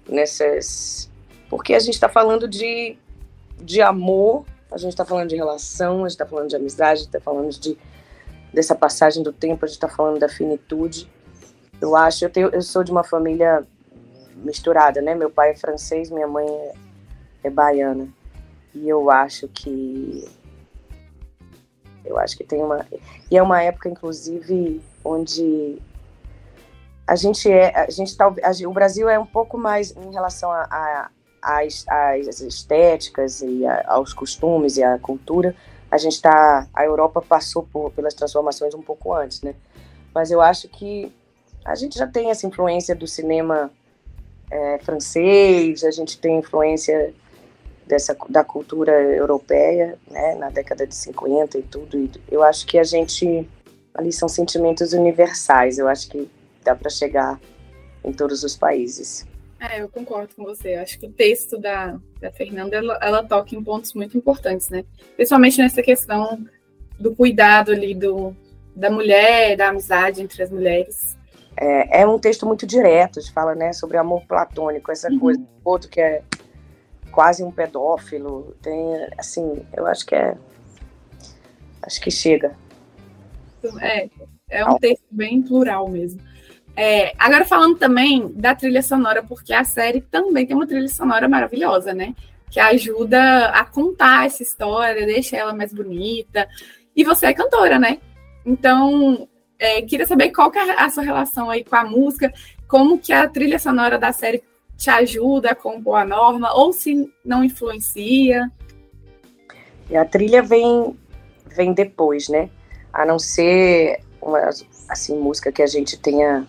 [0.09, 1.11] nessas
[1.49, 2.96] porque a gente está falando de,
[3.59, 6.96] de amor, a gente está falando de relação, a gente está falando de amizade, a
[6.96, 7.79] gente está falando de,
[8.53, 11.09] dessa passagem do tempo, a gente está falando da finitude.
[11.81, 13.64] Eu acho, eu, tenho, eu sou de uma família
[14.37, 15.14] misturada, né?
[15.14, 16.72] Meu pai é francês, minha mãe é,
[17.44, 18.09] é baiana.
[18.77, 20.25] E eu acho que
[22.05, 22.87] eu acho que tem uma
[23.31, 25.79] e é uma época inclusive onde
[27.07, 30.62] a gente é a gente tá o Brasil é um pouco mais em relação a,
[30.71, 31.11] a,
[31.47, 35.55] às, às estéticas e a, aos costumes e à cultura,
[35.91, 39.55] a gente está, a Europa passou por, pelas transformações um pouco antes, né?
[40.12, 41.12] Mas eu acho que
[41.65, 43.71] a gente já tem essa influência do cinema
[44.51, 47.15] é, francês, a gente tem influência
[47.87, 50.35] dessa da cultura europeia, né?
[50.35, 51.96] Na década de 50 e tudo.
[51.96, 53.49] E eu acho que a gente
[53.94, 55.79] ali são sentimentos universais.
[55.79, 56.29] Eu acho que
[56.64, 57.40] dá para chegar
[58.05, 59.27] em todos os países.
[59.59, 60.75] É, eu concordo com você.
[60.75, 64.85] Acho que o texto da, da Fernanda, ela, ela toca em pontos muito importantes, né?
[65.16, 66.44] Principalmente nessa questão
[66.99, 68.37] do cuidado ali do,
[68.75, 71.16] da mulher, da amizade entre as mulheres.
[71.59, 75.18] É, é um texto muito direto, fala né, sobre amor platônico, essa uhum.
[75.18, 75.42] coisa.
[75.64, 76.22] Outro que é
[77.16, 78.55] quase um pedófilo.
[78.61, 78.76] Tem,
[79.16, 80.37] assim, eu acho que é.
[81.83, 82.55] Acho que chega.
[83.81, 84.11] É,
[84.50, 86.20] é um texto bem plural mesmo.
[86.76, 91.26] É, agora falando também da trilha sonora, porque a série também tem uma trilha sonora
[91.26, 92.14] maravilhosa, né?
[92.50, 96.46] Que ajuda a contar essa história, deixa ela mais bonita.
[96.94, 97.98] E você é cantora, né?
[98.44, 99.26] Então,
[99.59, 102.31] é, queria saber qual que é a sua relação aí com a música,
[102.68, 104.42] como que a trilha sonora da série
[104.77, 108.51] te ajuda a compor a norma, ou se não influencia.
[109.89, 110.97] E a trilha vem,
[111.47, 112.51] vem depois, né?
[112.93, 114.51] A não ser uma
[114.89, 116.47] assim, música que a gente tenha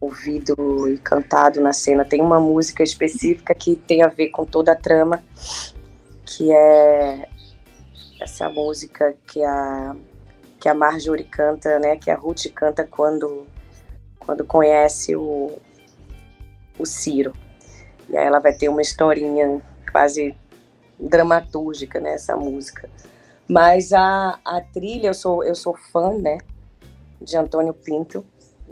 [0.00, 2.04] ouvido e cantado na cena.
[2.04, 5.22] Tem uma música específica que tem a ver com toda a trama,
[6.24, 7.28] que é
[8.20, 9.96] essa música que a
[10.60, 13.46] que a Marjorie canta, né, que a Ruth canta quando
[14.18, 15.58] quando conhece o
[16.78, 17.32] o Ciro.
[18.08, 19.60] E aí ela vai ter uma historinha
[19.90, 20.36] quase
[20.98, 22.88] dramatúrgica nessa né, música.
[23.48, 26.38] Mas a, a trilha, eu sou, eu sou fã, né,
[27.20, 28.24] de Antônio Pinto.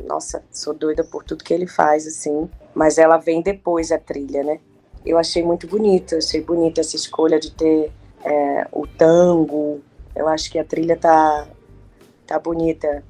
[0.06, 2.48] Nossa, sou doida por tudo que ele faz, assim.
[2.74, 4.58] Mas ela vem depois, a trilha, né?
[5.04, 7.92] Eu achei muito bonita, achei bonita essa escolha de ter
[8.24, 9.82] é, o tango.
[10.14, 11.46] Eu acho que a trilha tá,
[12.26, 13.04] tá bonita.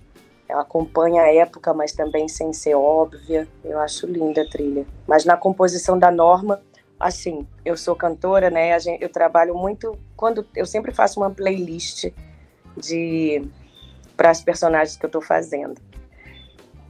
[0.53, 3.49] Ela acompanha a época, mas também sem ser óbvia.
[3.65, 4.87] Eu acho linda a trilha.
[5.07, 6.61] Mas na composição da Norma,
[7.01, 8.77] assim, eu sou cantora, né?
[9.01, 12.13] eu trabalho muito quando eu sempre faço uma playlist
[12.77, 13.49] de
[14.15, 15.81] para as personagens que eu estou fazendo.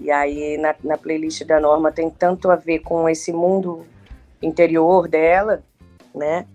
[0.00, 3.86] E aí na, na playlist da Norma tem tanto a ver com esse mundo
[4.42, 5.62] interior dela,
[6.12, 6.48] né?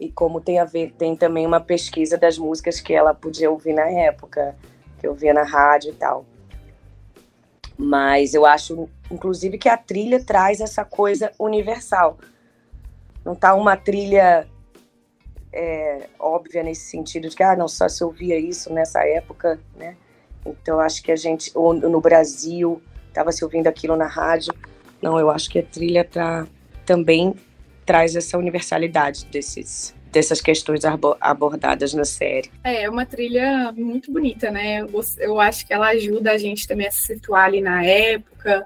[0.00, 3.74] E como tem a ver, tem também uma pesquisa das músicas que ela podia ouvir
[3.74, 4.56] na época,
[5.04, 6.24] que eu via na rádio e tal.
[7.76, 12.18] Mas eu acho, inclusive, que a trilha traz essa coisa universal.
[13.22, 14.48] Não tá uma trilha
[15.52, 19.96] é, óbvia nesse sentido de que, ah, não, só se ouvia isso nessa época, né?
[20.46, 24.54] Então, acho que a gente, ou no Brasil, estava se ouvindo aquilo na rádio.
[25.02, 26.46] Não, eu acho que a trilha tá,
[26.86, 27.34] também
[27.84, 30.82] traz essa universalidade desses, dessas questões
[31.20, 32.48] abordadas na série.
[32.62, 34.86] É, é uma trilha muito bonita, né?
[35.18, 38.64] Eu, acho que ela ajuda a gente também a se situar ali na época,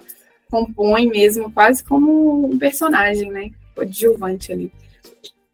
[0.50, 3.50] compõe mesmo quase como um personagem, né?
[3.74, 4.70] Coadjuvante ali.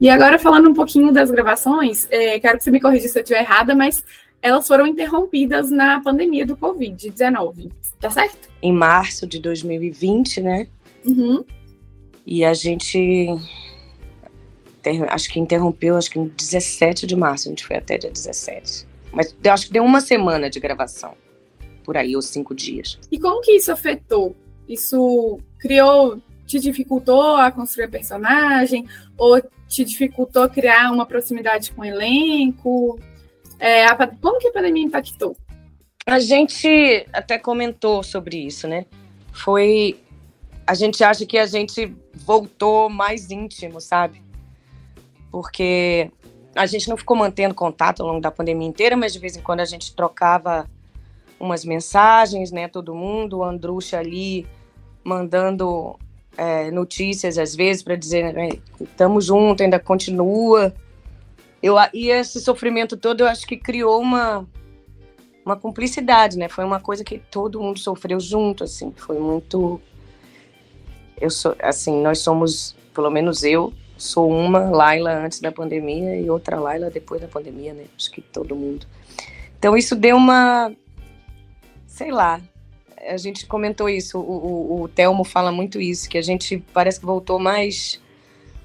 [0.00, 3.22] E agora, falando um pouquinho das gravações, é, quero que você me corrija se eu
[3.22, 4.04] estiver errada, mas
[4.42, 8.48] elas foram interrompidas na pandemia do Covid-19, tá certo?
[8.60, 10.66] Em março de 2020, né?
[11.06, 11.44] Uhum.
[12.26, 13.28] E a gente
[15.08, 18.86] acho que interrompeu, acho que em 17 de março, a gente foi até dia 17.
[19.12, 21.14] Mas eu acho que deu uma semana de gravação,
[21.84, 22.98] por aí, ou cinco dias.
[23.10, 24.34] E como que isso afetou?
[24.68, 28.86] Isso criou, te dificultou a construir a personagem?
[29.16, 32.98] Ou te dificultou criar uma proximidade com o elenco?
[33.58, 35.36] É, a, como que a pandemia impactou?
[36.06, 38.84] A gente até comentou sobre isso, né?
[39.32, 39.98] Foi.
[40.66, 44.23] A gente acha que a gente voltou mais íntimo, sabe?
[45.34, 46.12] Porque
[46.54, 49.40] a gente não ficou mantendo contato ao longo da pandemia inteira, mas de vez em
[49.40, 50.70] quando a gente trocava
[51.40, 52.68] umas mensagens, né?
[52.68, 54.46] Todo mundo, o Andrucha ali
[55.02, 55.98] mandando
[56.36, 60.72] é, notícias às vezes para dizer né, estamos juntos, ainda continua.
[61.60, 64.46] Eu, e esse sofrimento todo eu acho que criou uma,
[65.44, 66.48] uma cumplicidade, né?
[66.48, 68.92] Foi uma coisa que todo mundo sofreu junto, assim.
[68.94, 69.80] Foi muito.
[71.20, 76.28] Eu sou, assim, nós somos, pelo menos eu, sou uma Laila antes da pandemia e
[76.28, 77.84] outra Laila depois da pandemia, né?
[77.96, 78.86] Acho que todo mundo.
[79.58, 80.72] Então isso deu uma,
[81.86, 82.40] sei lá,
[83.08, 87.00] a gente comentou isso, o, o, o Telmo fala muito isso, que a gente parece
[87.00, 88.00] que voltou mais,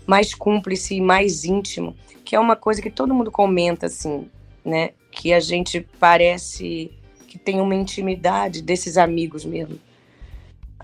[0.07, 4.29] mais cúmplice e mais íntimo, que é uma coisa que todo mundo comenta, assim,
[4.63, 4.91] né?
[5.11, 6.91] Que a gente parece
[7.27, 9.79] que tem uma intimidade desses amigos mesmo.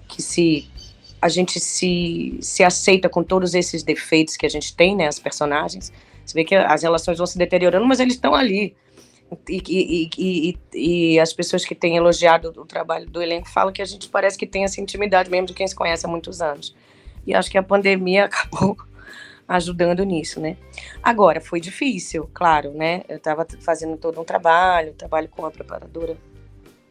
[0.08, 0.70] Que se
[1.26, 5.08] a gente se, se aceita com todos esses defeitos que a gente tem, né?
[5.08, 5.92] As personagens.
[6.24, 8.76] Você vê que as relações vão se deteriorando, mas eles estão ali.
[9.50, 13.82] E, e, e, e, as pessoas que têm elogiado o trabalho do elenco falam que
[13.82, 16.76] a gente parece que tem essa intimidade mesmo de quem se conhece há muitos anos.
[17.26, 18.78] E acho que a pandemia acabou
[19.48, 20.58] ajudando nisso, né?
[21.02, 23.02] Agora, foi difícil, claro, né?
[23.10, 26.16] Eu estava fazendo todo um trabalho, trabalho com a preparadora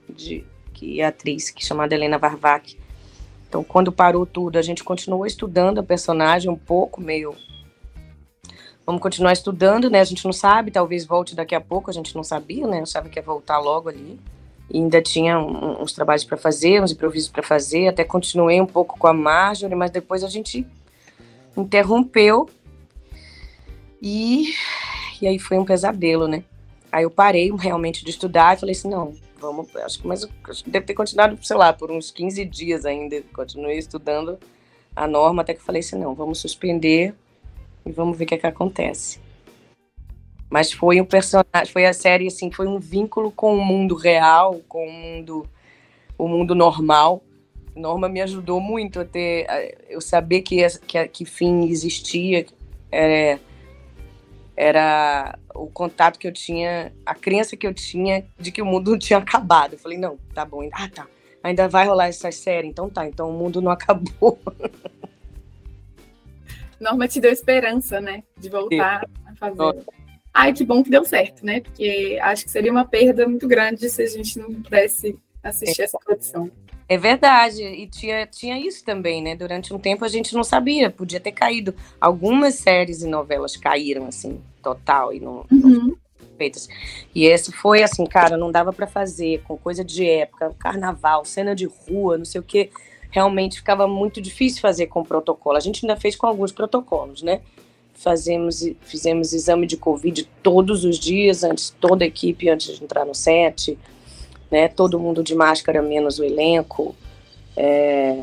[0.09, 2.77] de que é atriz, que é chamada Helena Varvac.
[3.55, 7.37] Então, quando parou tudo, a gente continuou estudando a personagem um pouco, meio
[8.85, 10.01] vamos continuar estudando, né?
[10.01, 12.79] A gente não sabe, talvez volte daqui a pouco, a gente não sabia, né?
[12.79, 14.19] Eu achava que ia voltar logo ali.
[14.69, 18.67] E ainda tinha um, uns trabalhos para fazer, uns improvisos para fazer, até continuei um
[18.67, 20.67] pouco com a Marjorie, mas depois a gente
[21.57, 22.51] interrompeu.
[24.03, 24.53] E,
[25.23, 26.43] e aí foi um pesadelo, né?
[26.91, 29.15] Aí eu parei realmente de estudar e falei assim, não,
[29.45, 30.27] vamos, acho que mas
[30.67, 34.39] deve ter continuado, sei lá, por uns 15 dias ainda, continuei estudando
[34.95, 37.15] a norma até que falei assim, não, vamos suspender
[37.85, 39.21] e vamos ver o que, é que acontece.
[40.49, 44.61] Mas foi um personagem, foi a série assim, foi um vínculo com o mundo real,
[44.69, 45.49] com o mundo,
[46.17, 47.23] o mundo normal.
[47.75, 49.47] Norma me ajudou muito a ter,
[49.89, 52.47] eu saber que que, que fim existia,
[52.93, 53.39] é,
[54.57, 58.97] era o contato que eu tinha, a crença que eu tinha de que o mundo
[58.99, 59.75] tinha acabado.
[59.75, 61.07] Eu falei, não, tá bom, ah, tá,
[61.43, 64.39] ainda vai rolar essa série, então tá, então o mundo não acabou.
[66.81, 68.23] Norma te deu esperança, né?
[68.37, 69.13] De voltar Sim.
[69.27, 69.85] a fazer.
[70.33, 71.61] Ai, que bom que deu certo, né?
[71.61, 75.85] Porque acho que seria uma perda muito grande se a gente não pudesse assistir é.
[75.85, 76.51] essa produção.
[76.87, 79.35] É verdade, e tinha, tinha isso também, né?
[79.35, 81.75] Durante um tempo a gente não sabia, podia ter caído.
[82.01, 85.89] Algumas séries e novelas caíram, assim, total, e não, uhum.
[85.89, 85.97] não
[86.37, 86.69] feitas.
[87.15, 91.55] E esse foi assim, cara, não dava para fazer, com coisa de época, carnaval, cena
[91.55, 92.71] de rua, não sei o quê
[93.15, 95.57] realmente ficava muito difícil fazer com protocolo.
[95.57, 97.41] A gente ainda fez com alguns protocolos, né?
[97.95, 103.05] Fazemos, fizemos exame de Covid todos os dias, antes toda a equipe, antes de entrar
[103.05, 103.79] no set,
[104.55, 104.69] né?
[104.69, 106.95] Todo mundo de máscara, menos o elenco.
[107.57, 108.23] É,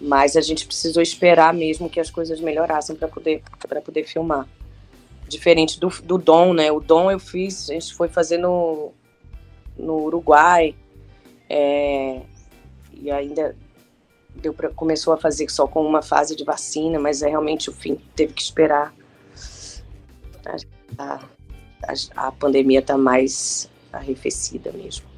[0.00, 4.44] mas a gente precisou esperar mesmo que as coisas melhorassem para poder, para poder filmar.
[5.28, 6.72] Diferente do, do Dom, né?
[6.72, 8.92] O Dom eu fiz, a gente foi fazer no,
[9.78, 10.74] no Uruguai.
[11.48, 12.22] É,
[12.92, 13.54] e ainda
[14.34, 17.72] deu pra, começou a fazer só com uma fase de vacina, mas é realmente o
[17.72, 18.92] fim, teve que esperar.
[20.98, 21.20] A,
[21.86, 25.15] a, a pandemia está mais arrefecida mesmo.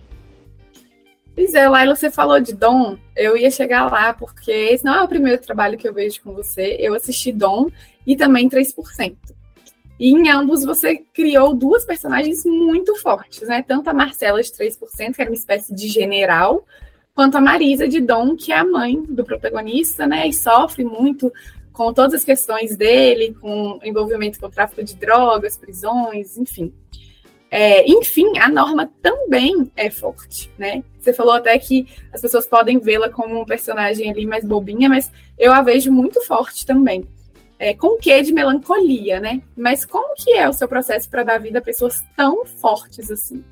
[1.38, 5.03] Pois é, Laila, você falou de Dom, eu ia chegar lá, porque esse não é
[5.05, 6.77] o primeiro trabalho que eu vejo com você.
[6.81, 7.70] Eu assisti Dom
[8.05, 9.16] e também 3%.
[10.01, 13.62] E em ambos você criou duas personagens muito fortes, né?
[13.62, 16.66] Tanto a Marcela de 3%, que era uma espécie de general,
[17.14, 20.27] quanto a Marisa de Dom, que é a mãe do protagonista, né?
[20.27, 21.33] E sofre muito
[21.72, 26.74] com todas as questões dele, com envolvimento com o tráfico de drogas, prisões, enfim.
[27.51, 30.83] É, enfim, a norma também é forte, né?
[31.01, 35.11] Você falou até que as pessoas podem vê-la como um personagem ali mais bobinha, mas
[35.39, 37.07] eu a vejo muito forte também.
[37.59, 39.43] É, com o quê de melancolia, né?
[39.57, 43.43] Mas como que é o seu processo para dar vida a pessoas tão fortes assim?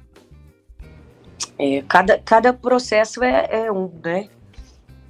[1.58, 4.28] É, cada, cada processo é, é um, né?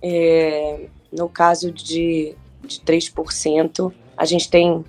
[0.02, 4.84] É, no caso de, de 3%, a gente tem.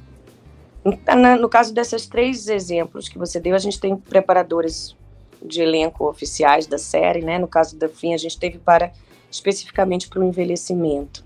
[1.39, 4.95] No caso desses três exemplos que você deu, a gente tem preparadores
[5.41, 7.37] de elenco oficiais da série, né?
[7.37, 8.91] No caso da FIM, a gente teve para
[9.29, 11.23] especificamente para o envelhecimento.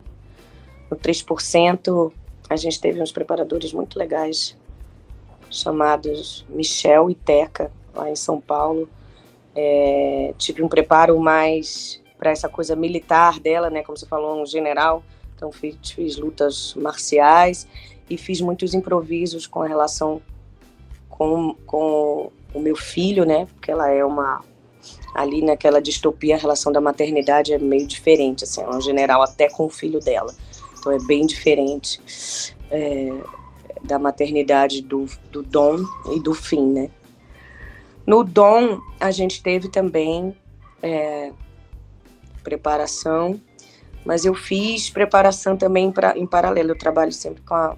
[0.90, 2.12] No 3%,
[2.50, 4.58] a gente teve uns preparadores muito legais
[5.50, 8.90] chamados Michel e Teca, lá em São Paulo
[9.56, 13.84] é, tive um preparo mais para essa coisa militar dela, né?
[13.84, 15.04] Como você falou, um general.
[15.36, 17.68] Então fiz, fiz lutas marciais
[18.12, 20.22] e fiz muitos improvisos com relação
[21.10, 23.46] com, com o meu filho, né?
[23.46, 24.44] Porque ela é uma
[25.14, 29.50] ali naquela distopia a relação da maternidade é meio diferente, assim, é um general até
[29.50, 30.34] com o filho dela.
[30.78, 32.02] Então é bem diferente
[32.70, 33.14] é,
[33.84, 35.78] da maternidade do, do Dom
[36.14, 36.90] e do fim, né?
[38.06, 40.36] No Dom, a gente teve também
[40.82, 41.32] é,
[42.44, 43.40] preparação,
[44.04, 46.72] mas eu fiz preparação também pra, em paralelo.
[46.72, 47.78] Eu trabalho sempre com a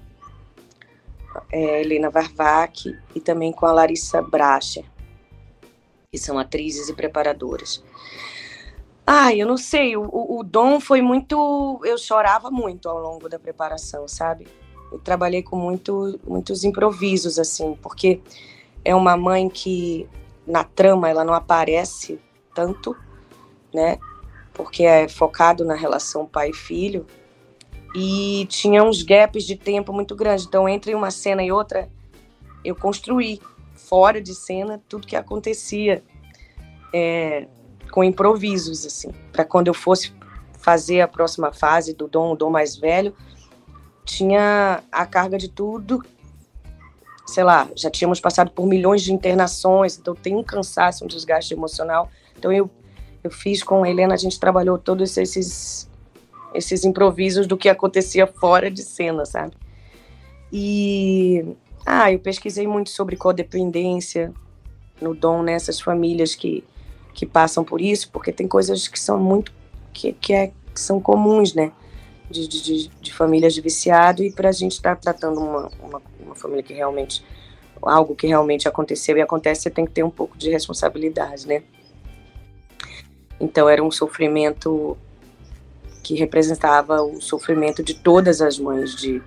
[1.51, 4.85] é, Helena Varvac e também com a Larissa Bracher,
[6.11, 7.83] que são atrizes e preparadoras.
[9.05, 11.81] Ai, eu não sei, o, o Dom foi muito.
[11.83, 14.47] Eu chorava muito ao longo da preparação, sabe?
[14.91, 18.21] Eu trabalhei com muito, muitos improvisos, assim, porque
[18.85, 20.07] é uma mãe que
[20.47, 22.19] na trama ela não aparece
[22.53, 22.95] tanto,
[23.73, 23.97] né?
[24.53, 26.53] Porque é focado na relação pai
[27.95, 30.45] e tinha uns gaps de tempo muito grandes.
[30.45, 31.89] Então, entre uma cena e outra,
[32.63, 33.41] eu construí
[33.73, 36.03] fora de cena tudo que acontecia
[36.93, 37.47] é,
[37.91, 40.13] com improvisos, assim, para quando eu fosse
[40.59, 43.13] fazer a próxima fase do Dom, o Dom mais velho,
[44.05, 46.03] tinha a carga de tudo
[47.25, 51.53] sei lá, já tínhamos passado por milhões de internações, então tem um cansaço, um desgaste
[51.53, 52.09] emocional.
[52.37, 52.69] Então eu,
[53.23, 55.89] eu fiz com a Helena, a gente trabalhou todos esses,
[56.53, 59.53] esses improvisos do que acontecia fora de cena, sabe?
[60.51, 61.45] E,
[61.85, 64.33] Ah, eu pesquisei muito sobre codependência
[65.01, 66.63] no dom nessas famílias que,
[67.13, 69.51] que passam por isso, porque tem coisas que são muito
[69.91, 71.71] que, que, é, que são comuns, né?
[72.29, 76.01] De, de, de, famílias de viciado e para a gente estar tá tratando uma, uma,
[76.19, 77.23] uma, família que realmente
[77.81, 81.63] algo que realmente aconteceu e acontece, você tem que ter um pouco de responsabilidade, né?
[83.39, 84.97] Então era um sofrimento
[86.03, 89.23] que representava o sofrimento de todas as mães de,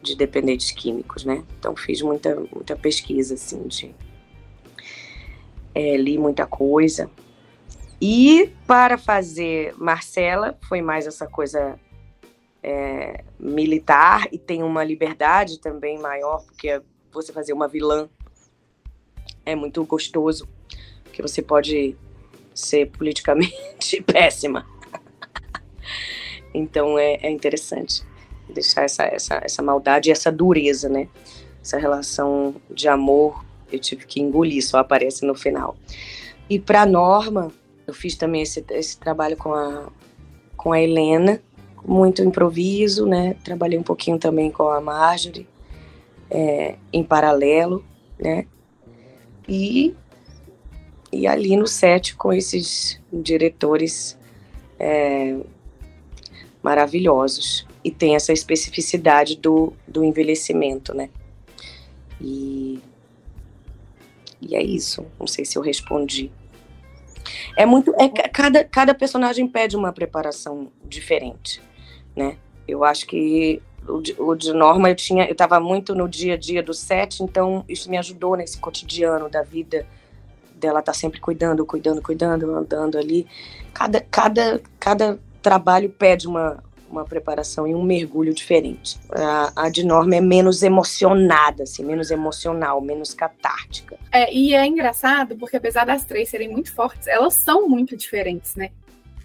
[0.00, 1.44] de dependentes químicos, né?
[1.58, 3.94] Então fiz muita muita pesquisa assim de
[5.74, 7.10] é, li muita coisa
[8.00, 11.78] e para fazer Marcela foi mais essa coisa
[12.62, 16.80] é, militar e tem uma liberdade também maior porque
[17.12, 18.08] você fazer uma vilã
[19.44, 20.48] é muito gostoso
[21.02, 21.96] porque você pode
[22.54, 24.64] ser politicamente péssima
[26.54, 28.02] então é, é interessante
[28.50, 31.08] deixar essa, essa, essa maldade e essa dureza, né?
[31.62, 35.76] Essa relação de amor, eu tive que engolir, só aparece no final.
[36.48, 37.52] E para Norma,
[37.86, 39.88] eu fiz também esse, esse trabalho com a,
[40.56, 41.40] com a Helena,
[41.84, 43.36] muito improviso, né?
[43.44, 45.46] Trabalhei um pouquinho também com a Marjorie,
[46.30, 47.84] é, em paralelo,
[48.18, 48.46] né?
[49.48, 49.94] E,
[51.12, 54.18] e ali no set com esses diretores
[54.78, 55.36] é,
[56.62, 61.08] maravilhosos e tem essa especificidade do, do envelhecimento, né?
[62.20, 62.80] E,
[64.40, 65.06] e é isso.
[65.18, 66.30] Não sei se eu respondi.
[67.56, 67.94] É muito.
[67.98, 71.62] É, cada, cada personagem pede uma preparação diferente,
[72.14, 72.36] né?
[72.68, 75.24] Eu acho que o de, o de Norma eu tinha.
[75.24, 79.28] Eu estava muito no dia a dia do set, então isso me ajudou nesse cotidiano
[79.28, 79.86] da vida
[80.54, 83.26] dela tá sempre cuidando, cuidando, cuidando, andando ali.
[83.72, 88.98] Cada, cada, cada trabalho pede uma, uma preparação e um mergulho diferente.
[89.10, 93.96] A, a de Norma é menos emocionada, assim, menos emocional, menos catártica.
[94.10, 98.56] É, e é engraçado porque apesar das três serem muito fortes, elas são muito diferentes,
[98.56, 98.70] né?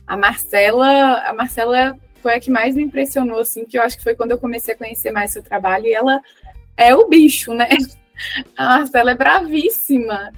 [0.05, 4.03] A Marcela, a Marcela foi a que mais me impressionou, assim, que eu acho que
[4.03, 6.21] foi quando eu comecei a conhecer mais seu trabalho, e ela
[6.77, 7.69] é o bicho, né?
[8.55, 10.31] A Marcela é bravíssima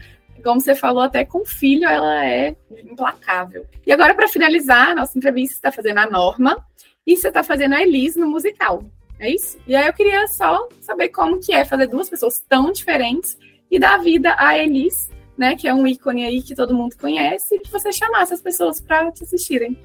[0.47, 3.65] como você falou, até com filho ela é implacável.
[3.85, 6.65] E agora, para finalizar, nossa entrevista está fazendo a Norma,
[7.05, 8.81] e você está fazendo a Elise no musical.
[9.19, 9.57] É isso?
[9.67, 13.37] E aí eu queria só saber como que é fazer duas pessoas tão diferentes
[13.69, 17.55] e dar vida a Elise, né, que é um ícone aí que todo mundo conhece,
[17.55, 19.77] e que você chamasse as pessoas para te assistirem.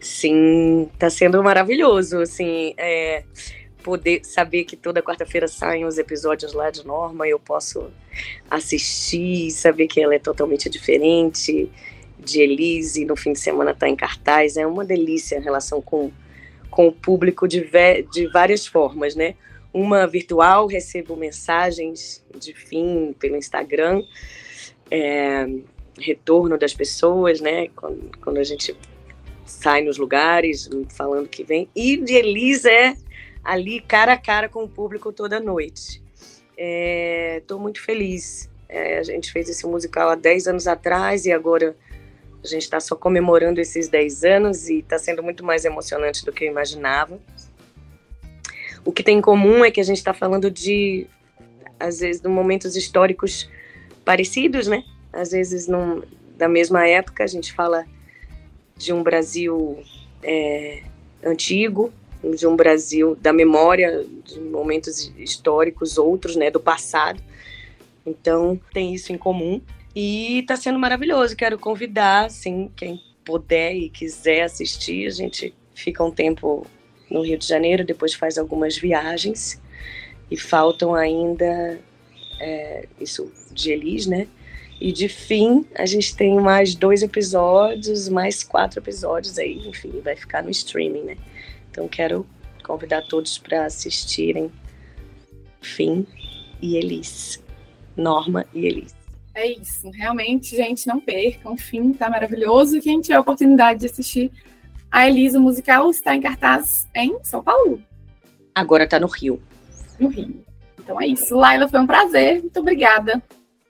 [0.00, 3.22] Sim, tá sendo maravilhoso, assim, é,
[3.88, 7.90] poder saber que toda quarta-feira saem os episódios lá de Norma, eu posso
[8.50, 11.70] assistir, saber que ela é totalmente diferente,
[12.18, 14.58] de Elise, no fim de semana está em cartaz.
[14.58, 16.12] É uma delícia a relação com,
[16.70, 17.66] com o público de,
[18.12, 19.36] de várias formas, né?
[19.72, 24.02] Uma virtual, recebo mensagens de fim pelo Instagram,
[24.90, 25.48] é,
[25.98, 27.68] retorno das pessoas, né?
[27.74, 28.76] Quando, quando a gente
[29.46, 31.70] sai nos lugares falando que vem.
[31.74, 32.94] E de Elise é
[33.48, 36.02] ali cara a cara com o público toda noite.
[36.54, 38.50] Estou é, muito feliz.
[38.68, 41.74] É, a gente fez esse musical há 10 anos atrás e agora
[42.44, 46.30] a gente está só comemorando esses 10 anos e está sendo muito mais emocionante do
[46.30, 47.18] que eu imaginava.
[48.84, 51.06] O que tem em comum é que a gente está falando de,
[51.80, 53.48] às vezes, de momentos históricos
[54.04, 54.84] parecidos, né?
[55.10, 56.02] Às vezes, num,
[56.36, 57.86] da mesma época, a gente fala
[58.76, 59.82] de um Brasil
[60.22, 60.82] é,
[61.24, 61.90] antigo,
[62.36, 67.22] de um Brasil da memória, de momentos históricos outros, né, do passado.
[68.04, 69.60] Então, tem isso em comum.
[69.94, 71.36] E está sendo maravilhoso.
[71.36, 75.06] Quero convidar, assim, quem puder e quiser assistir.
[75.06, 76.66] A gente fica um tempo
[77.10, 79.60] no Rio de Janeiro, depois faz algumas viagens.
[80.30, 81.80] E faltam ainda,
[82.40, 84.28] é, isso de Elis, né?
[84.80, 90.14] E de fim, a gente tem mais dois episódios, mais quatro episódios aí, enfim, vai
[90.14, 91.16] ficar no streaming, né?
[91.78, 92.26] Então quero
[92.64, 94.50] convidar todos para assistirem
[95.60, 96.04] Fim
[96.60, 97.40] e Elis.
[97.96, 98.92] Norma e Elis.
[99.32, 101.56] É isso, realmente, gente, não percam.
[101.56, 102.80] Fim tá maravilhoso.
[102.80, 104.32] Quem tiver a oportunidade de assistir
[104.90, 107.80] a Elisa musical está em cartaz em São Paulo.
[108.52, 109.40] Agora está no Rio.
[110.00, 110.44] No Rio.
[110.80, 111.36] Então é isso.
[111.36, 112.40] Laila, foi um prazer.
[112.40, 113.22] Muito obrigada.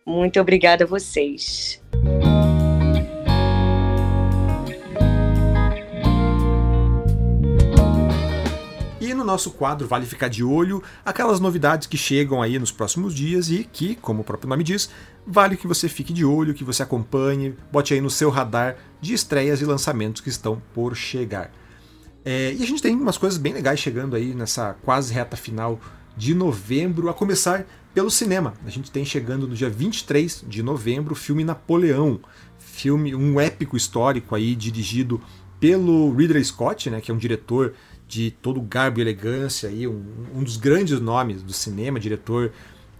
[0.07, 1.83] Muito obrigada a vocês.
[9.29, 13.63] Nosso quadro Vale Ficar de Olho, aquelas novidades que chegam aí nos próximos dias e
[13.63, 14.89] que, como o próprio nome diz,
[15.27, 19.13] vale que você fique de olho, que você acompanhe, bote aí no seu radar de
[19.13, 21.53] estreias e lançamentos que estão por chegar.
[22.25, 25.79] É, e a gente tem umas coisas bem legais chegando aí nessa quase reta final
[26.17, 28.55] de novembro, a começar pelo cinema.
[28.65, 32.19] A gente tem chegando no dia 23 de novembro o filme Napoleão,
[32.59, 35.21] filme um épico histórico aí dirigido
[35.61, 37.75] pelo Ridley Scott, né, que é um diretor
[38.09, 40.03] de todo garbo e elegância aí, um,
[40.35, 42.51] um dos grandes nomes do cinema, diretor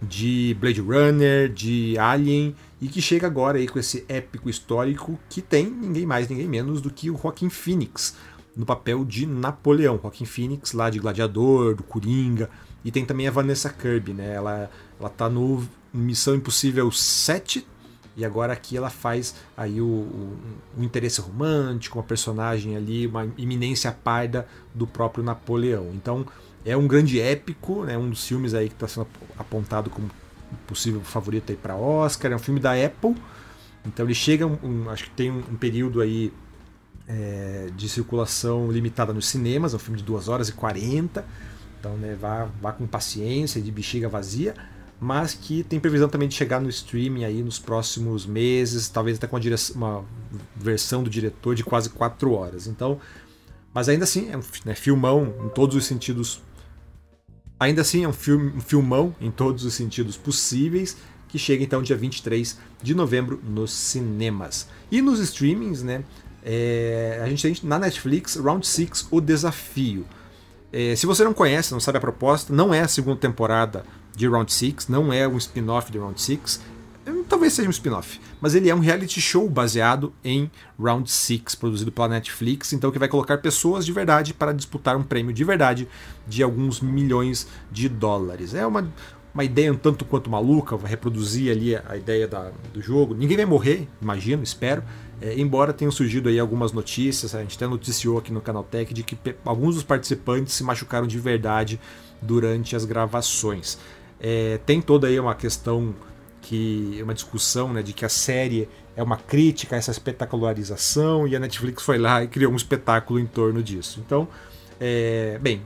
[0.01, 5.41] de Blade Runner, de Alien e que chega agora aí com esse épico histórico que
[5.41, 8.15] tem ninguém mais, ninguém menos do que o Joaquin Phoenix
[8.55, 9.99] no papel de Napoleão.
[10.01, 12.49] Joaquin Phoenix lá de Gladiador, do Coringa
[12.85, 14.35] e tem também a Vanessa Kirby, né?
[14.35, 17.65] Ela ela tá no Missão Impossível 7
[18.19, 19.85] e agora aqui ela faz aí o,
[20.77, 24.45] o, interesse romântico, uma personagem ali, uma iminência parda
[24.75, 25.89] do próprio Napoleão.
[25.93, 26.25] Então
[26.65, 29.07] é um grande épico, né, um dos filmes aí que está sendo
[29.37, 30.11] apontado como
[30.67, 32.33] possível favorito para Oscar.
[32.33, 33.15] É um filme da Apple,
[33.85, 36.33] então ele chega, um, acho que tem um, um período aí
[37.07, 41.25] é, de circulação limitada nos cinemas, é um filme de 2 horas e 40,
[41.79, 44.53] então né, vá, vá com paciência, de bexiga vazia,
[44.99, 49.27] mas que tem previsão também de chegar no streaming aí nos próximos meses, talvez até
[49.27, 49.45] com uma,
[49.75, 50.05] uma
[50.55, 52.67] versão do diretor de quase 4 horas.
[52.67, 52.99] Então,
[53.73, 56.41] mas ainda assim é um né, filmão em todos os sentidos
[57.59, 60.95] Ainda assim, é um, filme, um filmão em todos os sentidos possíveis,
[61.27, 64.67] que chega então dia 23 de novembro nos cinemas.
[64.89, 66.05] E nos streamings, né?
[66.41, 70.05] É, a gente tem na Netflix Round 6 O Desafio.
[70.71, 73.83] É, se você não conhece, não sabe a proposta, não é a segunda temporada
[74.19, 76.59] de Round 6, não é um spin-off de Round 6,
[77.29, 81.89] talvez seja um spin-off, mas ele é um reality show baseado em Round 6, produzido
[81.89, 85.87] pela Netflix, então que vai colocar pessoas de verdade para disputar um prêmio de verdade
[86.27, 88.53] de alguns milhões de dólares.
[88.53, 88.91] É uma,
[89.33, 93.15] uma ideia um tanto quanto maluca, vai reproduzir ali a ideia da, do jogo.
[93.15, 94.83] Ninguém vai morrer, imagino, espero.
[95.21, 98.93] É, embora tenham surgido aí algumas notícias, a gente até noticiou aqui no Canal Tech
[98.93, 101.79] de que alguns dos participantes se machucaram de verdade
[102.21, 103.77] durante as gravações.
[104.19, 105.95] É, tem toda aí uma questão
[106.41, 111.35] que uma discussão né, de que a série é uma crítica a essa espetacularização e
[111.35, 114.01] a Netflix foi lá e criou um espetáculo em torno disso.
[114.05, 114.27] Então,
[114.79, 115.61] é, bem,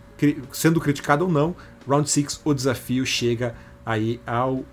[0.51, 1.55] sendo criticado ou não,
[1.87, 4.63] Round 6, o desafio chega aí ao,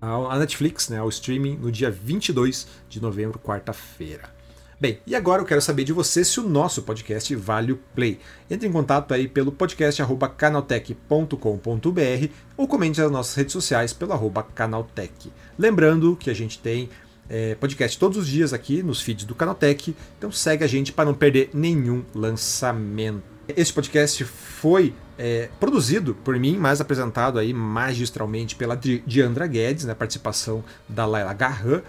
[0.00, 4.33] ao a Netflix, né, ao streaming, no dia 22 de novembro, quarta-feira.
[4.80, 8.18] Bem, e agora eu quero saber de você se o nosso podcast vale o play.
[8.50, 10.02] Entre em contato aí pelo podcast
[10.36, 14.12] canaltech.com.br ou comente nas nossas redes sociais pelo
[14.54, 15.32] canaltech.
[15.58, 16.88] Lembrando que a gente tem
[17.28, 21.06] é, podcast todos os dias aqui nos feeds do Canaltech, então segue a gente para
[21.06, 23.22] não perder nenhum lançamento.
[23.48, 29.92] Este podcast foi é, produzido por mim, mas apresentado aí magistralmente pela Diandra Guedes, na
[29.92, 31.82] né, participação da Laila Garran.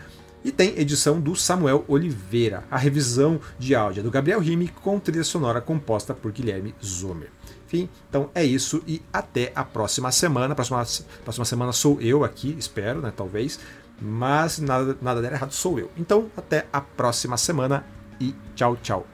[0.45, 2.63] E tem edição do Samuel Oliveira.
[2.69, 7.31] A revisão de áudio é do Gabriel Rime com trilha sonora composta por Guilherme Zomer.
[7.65, 10.53] Enfim, então é isso e até a próxima semana.
[10.53, 10.85] Próxima,
[11.23, 13.11] próxima semana sou eu aqui, espero, né?
[13.17, 13.59] Talvez.
[13.99, 15.89] Mas nada, nada der errado, sou eu.
[15.97, 17.83] Então, até a próxima semana
[18.21, 19.07] e tchau, tchau.